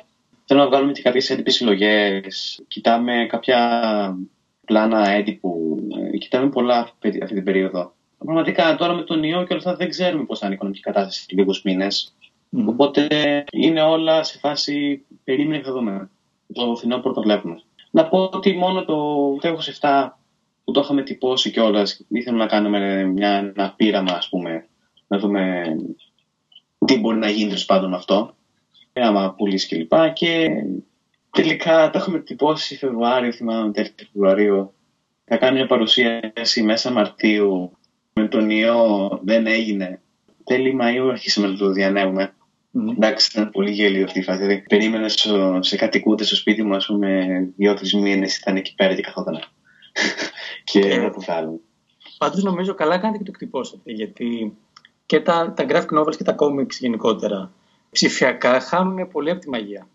Θέλω 0.50 0.60
να 0.60 0.68
βγάλουμε 0.68 0.92
και 0.92 1.02
κάποιες 1.02 1.30
έντυπες 1.30 1.56
συλλογές. 1.56 2.62
Κοιτάμε 2.68 3.26
κάποια 3.30 4.18
πλάνα 4.66 5.10
έντυπου. 5.10 5.78
Ε, 6.14 6.18
κοιτάμε 6.18 6.50
πολλά 6.50 6.78
αυτή 6.80 7.12
την 7.34 7.44
περίοδο. 7.44 7.94
Πραγματικά 8.18 8.76
τώρα 8.76 8.94
με 8.94 9.02
τον 9.02 9.24
ιό 9.24 9.44
και 9.44 9.54
όλα 9.54 9.58
αυτά 9.58 9.76
δεν 9.76 9.90
ξέρουμε 9.90 10.26
πώς 10.26 10.40
θα 10.40 10.46
είναι 10.46 10.54
η 10.54 10.58
οικονομική 10.58 10.84
κατάσταση 10.84 11.20
σε 11.20 11.26
λίγους 11.30 11.62
μήνες. 11.62 12.16
Mm. 12.58 12.66
Οπότε 12.66 13.08
είναι 13.52 13.82
όλα 13.82 14.24
σε 14.24 14.38
φάση 14.38 15.06
περίμενε 15.24 15.58
και 15.58 15.64
θα 15.64 15.72
δούμε. 15.72 16.10
Το 16.54 16.76
φθινόπωρο 16.76 17.14
το 17.14 17.22
βλέπουμε. 17.22 17.62
Να 17.92 18.08
πω 18.08 18.30
ότι 18.34 18.54
μόνο 18.54 18.86
το 18.86 19.32
τέλο 19.42 19.62
7 19.82 20.10
που 20.64 20.72
το 20.72 20.80
είχαμε 20.80 21.02
τυπώσει 21.02 21.52
κιόλας, 21.52 22.06
ήθελα 22.08 22.38
να 22.38 22.46
κάνουμε 22.46 23.04
μια, 23.04 23.30
ένα 23.30 23.74
πείραμα, 23.76 24.14
ας 24.14 24.30
πούμε, 24.30 24.68
να 25.08 25.18
δούμε 25.20 25.64
τι 26.86 27.00
μπορεί 27.00 27.18
να 27.18 27.30
γίνει 27.30 27.48
τέλος 27.48 27.66
πάντων 27.66 27.94
αυτό. 27.94 28.36
Άμα 29.02 29.34
πουλήσει 29.38 29.68
κλπ. 29.68 29.94
Και, 30.14 30.14
και 30.14 31.42
τελικά 31.42 31.90
το 31.90 31.98
έχουμε 31.98 32.20
τυπώσει 32.20 32.78
Φεβρουάριο, 32.78 33.32
θυμάμαι, 33.32 33.72
τέλη 33.72 33.94
Φεβρουαρίου. 34.12 34.74
Θα 35.26 35.38
κάνει 35.38 35.56
μια 35.56 35.68
παρουσίαση 35.68 36.64
μέσα 36.64 36.92
Μαρτίου 36.92 37.78
με 38.14 38.28
τον 38.28 38.50
ιό 38.50 39.10
δεν 39.24 39.48
έγινε. 39.48 40.02
Τέλη 40.44 40.78
Μαΐου 40.82 41.10
αρχίσαμε 41.12 41.48
να 41.48 41.56
το 41.58 41.70
διανέμουμε. 41.70 42.34
Mm. 42.74 42.92
Εντάξει, 42.92 43.30
ήταν 43.34 43.50
πολύ 43.50 43.72
γέλιο 43.72 44.04
αυτή 44.04 44.20
η 44.20 44.24
φάση. 44.24 44.40
Δηλαδή, 44.40 44.62
περίμενε 44.62 45.08
σε 45.60 45.76
κατοικούντε 45.76 46.24
στο 46.24 46.36
σπίτι 46.36 46.64
μου, 46.64 46.76
ας 46.76 46.86
πούμε, 46.86 47.26
δύο-τρει 47.56 48.00
μήνες 48.00 48.38
ήταν 48.38 48.56
εκεί 48.56 48.76
πέρα 48.76 48.96
και 48.96 49.02
καθόταν. 49.02 49.40
και 50.72 50.80
δεν 50.80 51.02
θα 51.02 51.10
το 51.10 51.20
βγάλουν. 51.20 51.62
Πάντως 52.18 52.44
νομίζω 52.44 52.74
καλά 52.74 52.98
κάνετε 52.98 53.18
και 53.18 53.24
το 53.24 53.32
κτυπώσατε, 53.32 53.92
γιατί 53.92 54.58
και 55.06 55.20
τα, 55.20 55.54
τα 55.56 55.66
graphic 55.70 56.00
novels 56.00 56.16
και 56.18 56.24
τα 56.24 56.36
comics 56.40 56.74
γενικότερα 56.80 57.52
ψηφιακά 57.98 58.60
χάνουν 58.60 59.08
πολύ 59.12 59.30
από 59.30 59.40
τη 59.40 59.50
μαγεία. 59.50 59.88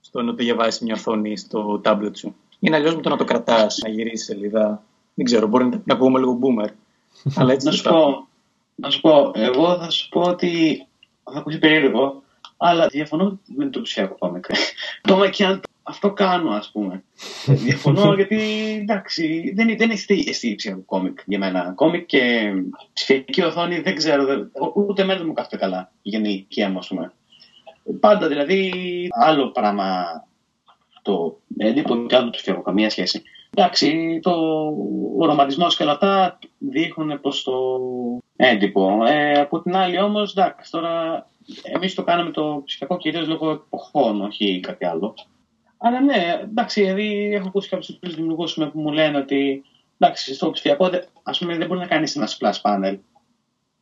Στο 0.00 0.22
να 0.22 0.30
το 0.34 0.36
διαβάσεις 0.36 0.80
μια 0.80 0.94
οθόνη 0.94 1.36
στο 1.36 1.80
tablet 1.84 2.16
σου. 2.16 2.36
Είναι 2.58 2.76
αλλιώς 2.76 2.94
με 2.94 3.02
το 3.02 3.08
να 3.08 3.16
το 3.16 3.24
κρατάς, 3.24 3.78
να 3.82 3.88
γυρίσεις 3.88 4.24
σελίδα. 4.26 4.82
Δεν 5.14 5.24
ξέρω, 5.24 5.46
μπορεί 5.46 5.64
να, 5.64 5.82
να 5.84 5.94
ακούμε 5.94 6.18
λίγο 6.18 6.38
boomer. 6.42 6.68
Αλλά 7.38 7.52
έτσι 7.52 7.66
να, 7.66 7.72
σου 7.72 7.82
πω, 7.82 8.28
να 8.74 8.90
σου 8.90 9.00
πω, 9.00 9.30
εγώ 9.34 9.78
θα 9.78 9.90
σου 9.90 10.08
πω 10.08 10.20
ότι 10.20 10.86
θα 11.24 11.38
ακούσει 11.38 11.58
περίεργο, 11.58 12.22
αλλά 12.56 12.86
διαφωνώ 12.86 13.38
με 13.44 13.66
το 13.66 13.80
ψηφιακό 13.80 14.14
κόμικ. 14.18 14.44
Ακόμα 15.02 15.28
και 15.28 15.44
αν 15.44 15.60
αυτό 15.82 16.12
κάνω, 16.12 16.50
ας 16.50 16.70
πούμε. 16.72 17.02
διαφωνώ 17.66 18.14
γιατί 18.14 18.38
εντάξει, 18.80 19.52
δεν, 19.56 19.76
δεν 19.76 19.90
έχει 19.90 20.24
εσύ 20.28 20.54
ψηφιακό 20.54 20.82
κόμικ 20.86 21.18
για 21.26 21.38
μένα. 21.38 21.72
Κόμικ 21.74 22.06
και 22.06 22.52
ψηφιακή 22.92 23.42
οθόνη 23.42 23.80
δεν 23.80 23.94
ξέρω, 23.94 24.24
δεν, 24.24 24.50
ούτε 24.74 25.02
εμένα 25.02 25.18
δεν 25.18 25.26
μου 25.28 25.34
κάθεται 25.34 25.56
καλά 25.56 25.92
η 26.02 26.08
γενική 26.08 26.66
μου, 26.66 26.78
ας 26.78 26.88
πούμε. 26.88 27.12
Πάντα 28.00 28.28
δηλαδή 28.28 28.72
άλλο 29.10 29.50
πράγμα 29.50 30.04
το 31.02 31.38
έντυπο 31.56 32.06
και 32.06 32.16
άλλο 32.16 32.24
το 32.24 32.30
ψηφιακό, 32.30 32.62
καμία 32.62 32.90
σχέση. 32.90 33.22
Εντάξει, 33.56 34.20
το, 34.22 34.30
ο 35.18 35.26
ρομαντισμός 35.26 35.66
και 35.68 35.82
όλα 35.82 35.92
αυτά 35.92 36.38
δείχνουν 36.58 37.20
προ 37.20 37.32
το 37.44 37.52
έντυπο. 38.36 39.04
Ε, 39.06 39.40
από 39.40 39.62
την 39.62 39.76
άλλη 39.76 40.00
όμως, 40.00 40.36
εντάξει, 40.36 40.70
τώρα 40.70 41.26
εμείς 41.62 41.94
το 41.94 42.02
κάναμε 42.02 42.30
το 42.30 42.62
ψηφιακό 42.64 42.96
κυρίως 42.96 43.28
λόγω 43.28 43.50
εποχών, 43.50 44.20
όχι 44.20 44.60
κάτι 44.60 44.84
άλλο. 44.84 45.14
Αλλά 45.78 46.00
ναι, 46.00 46.40
εντάξει, 46.42 46.80
δηλαδή 46.80 47.34
έχω 47.34 47.48
ακούσει 47.48 47.68
κάποιους 47.68 48.14
δημιουργούς 48.14 48.54
που 48.54 48.80
μου 48.80 48.92
λένε 48.92 49.18
ότι 49.18 49.62
εντάξει, 49.98 50.34
στο 50.34 50.50
ψηφιακό 50.50 50.90
ας 51.22 51.38
πούμε, 51.38 51.56
δεν 51.56 51.66
μπορεί 51.66 51.80
να 51.80 51.86
κάνεις 51.86 52.16
ένα 52.16 52.28
splash 52.28 52.60
panel. 52.62 52.98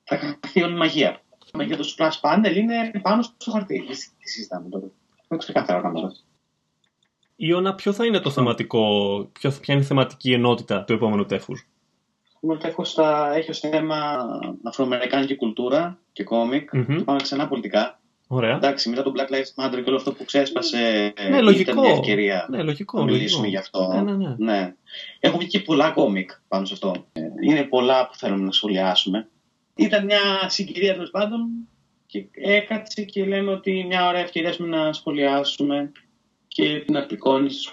Θα 0.05 0.17
χαθεί 0.17 0.63
όλη 0.63 0.73
η 0.73 0.77
μαγεία. 0.77 1.21
Για 1.61 1.77
το 1.77 1.95
splash 1.97 2.21
panel 2.21 2.57
είναι 2.57 3.01
πάνω 3.03 3.23
στο 3.23 3.51
χαρτί. 3.51 3.85
Τι 4.19 4.29
συζητάμε 4.29 4.69
τώρα. 4.69 4.91
Δεν 5.29 5.39
ξεκαθαρό 5.39 5.91
να 5.91 6.13
Ιωνα, 7.37 7.75
ποιο 7.75 7.93
θα 7.93 8.05
είναι 8.05 8.21
το 8.21 8.31
θεματικό, 8.31 8.81
ποιο, 9.33 9.51
ποια 9.61 9.75
είναι 9.75 9.83
η 9.83 9.87
θεματική 9.87 10.33
ενότητα 10.33 10.85
του 10.85 10.93
επόμενου 10.93 11.27
τέφους; 11.27 11.69
Το 12.33 12.37
επόμενο 12.37 12.61
τέφος 12.61 12.93
θα 12.93 13.33
έχει 13.35 13.51
ως 13.51 13.59
θέμα 13.59 14.29
αφροαμερικάνικη 14.63 15.37
κουλτούρα 15.37 15.99
και 16.13 16.25
κόμικ. 16.25 16.71
Mm-hmm. 16.73 17.03
Πάμε 17.05 17.21
ξανά 17.23 17.49
πολιτικά. 17.49 18.01
Ωραία. 18.27 18.55
Εντάξει, 18.57 18.89
μετά 18.89 19.03
το 19.03 19.13
Black 19.17 19.33
Lives 19.33 19.65
Matter 19.65 19.83
και 19.83 19.89
όλο 19.89 19.97
αυτό 19.97 20.13
που 20.13 20.25
ξέσπασε, 20.25 21.13
ναι, 21.31 21.41
λογικό. 21.41 21.71
ήταν 21.71 21.85
μια 21.85 21.91
ευκαιρία 21.91 22.47
ναι, 22.51 22.63
λογικό, 22.63 22.99
να 22.99 23.05
μιλήσουμε 23.05 23.47
γι' 23.47 23.57
αυτό. 23.57 23.93
Ναι, 23.93 24.13
ναι, 24.13 24.17
ναι. 24.17 24.35
ναι. 24.39 24.75
Έχουν 25.21 25.39
βγει 25.39 25.49
και 25.49 25.61
πολλά 25.61 25.91
κόμικ 25.91 26.31
πάνω 26.49 26.65
σε 26.65 26.73
αυτό. 26.75 27.07
Είναι 27.43 27.63
πολλά 27.63 28.07
που 28.07 28.17
θέλουμε 28.17 28.45
να 28.45 28.53
σχολιάσουμε. 28.53 29.29
Ήταν 29.77 30.05
μια 30.05 30.49
συγκυρία 30.49 30.93
τέλος 30.93 31.11
πάντων 31.11 31.69
και 32.07 32.27
έκατσε 32.33 33.03
και 33.03 33.25
λέμε 33.25 33.51
ότι 33.51 33.85
μια 33.89 34.09
ωραία 34.09 34.21
ευκαιρία 34.21 34.55
να 34.59 34.93
σχολιάσουμε 34.93 35.93
και 36.49 36.83
την 36.87 36.97
απεικόνιση 36.97 37.71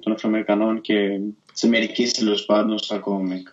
των 0.00 0.12
Αφροαμερικανών 0.12 0.80
και 0.80 1.20
της 1.52 1.64
Αμερικής 1.64 2.12
τέλος 2.12 2.44
πάντων 2.44 2.78
στα 2.78 2.98
κόμικ. 2.98 3.48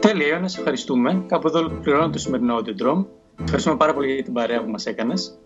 Τέλεια, 0.00 0.38
να 0.38 0.48
σε 0.48 0.58
ευχαριστούμε. 0.58 1.24
Κάπου 1.28 1.48
εδώ 1.48 1.58
ολοκληρώνω 1.58 2.10
το 2.10 2.18
σημερινό 2.18 2.56
Audio 2.58 3.04
Ευχαριστούμε 3.40 3.76
πάρα 3.76 3.94
πολύ 3.94 4.14
για 4.14 4.22
την 4.22 4.32
παρέα 4.32 4.64
που 4.64 4.70
μας 4.70 4.86
έκανες. 4.86 5.38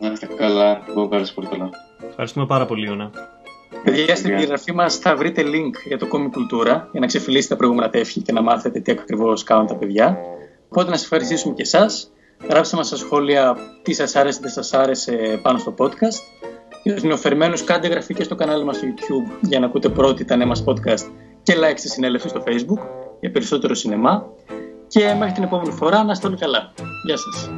Να 0.00 0.12
είστε 0.12 0.26
καλά. 0.26 0.82
Εγώ 0.88 1.08
πάρα 1.08 1.24
πολύ 1.34 1.46
καλά. 1.46 1.70
Ευχαριστούμε 2.08 2.46
πάρα 2.46 2.66
πολύ, 2.66 2.86
Ιωνα. 2.86 3.10
Παιδιά, 3.84 4.16
στην 4.16 4.30
περιγραφή 4.30 4.72
μας 4.74 4.96
θα 4.96 5.16
βρείτε 5.16 5.42
link 5.42 5.86
για 5.86 5.98
το 5.98 6.06
Comic 6.12 6.18
Cultura 6.18 6.80
για 6.90 7.00
να 7.00 7.06
ξεφυλίσετε 7.06 7.54
τα 7.54 7.56
προηγούμενα 7.56 7.90
τεύχη 7.90 8.20
και 8.20 8.32
να 8.32 8.42
μάθετε 8.42 8.80
τι 8.80 8.92
ακριβώς 8.92 9.42
κάνουν 9.42 9.66
τα 9.66 9.76
παιδιά. 9.76 10.18
Οπότε 10.68 10.90
να 10.90 10.94
σας 10.94 11.02
ευχαριστήσουμε 11.02 11.54
και 11.54 11.62
εσάς. 11.62 12.12
Γράψτε 12.48 12.76
μας 12.76 12.86
στα 12.86 12.96
σχόλια 12.96 13.56
τι 13.82 13.92
σας 13.92 14.16
άρεσε, 14.16 14.40
τι 14.40 14.50
σας 14.50 14.72
άρεσε 14.72 15.38
πάνω 15.42 15.58
στο 15.58 15.74
podcast. 15.78 16.46
Για 16.82 16.94
τους 16.94 17.02
νεοφερμένους 17.02 17.64
κάντε 17.64 17.86
εγγραφή 17.86 18.14
και 18.14 18.22
στο 18.22 18.34
κανάλι 18.34 18.64
μας 18.64 18.76
στο 18.76 18.86
YouTube 18.86 19.38
για 19.40 19.58
να 19.60 19.66
ακούτε 19.66 19.88
πρώτοι 19.88 20.24
τα 20.24 20.36
νέα 20.36 20.46
μας 20.46 20.64
podcast 20.66 21.10
και 21.42 21.54
like 21.54 21.76
στη 21.76 21.88
συνέλευση 21.88 22.28
στο 22.28 22.42
Facebook 22.46 22.86
για 23.20 23.30
περισσότερο 23.30 23.74
σινεμά 23.74 24.26
και 24.86 25.14
μέχρι 25.18 25.34
την 25.34 25.42
επόμενη 25.42 25.70
φορά 25.70 26.04
να 26.04 26.12
είστε 26.12 26.26
όλοι 26.26 26.36
καλά. 26.36 26.72
Γεια 27.04 27.16
σας. 27.16 27.50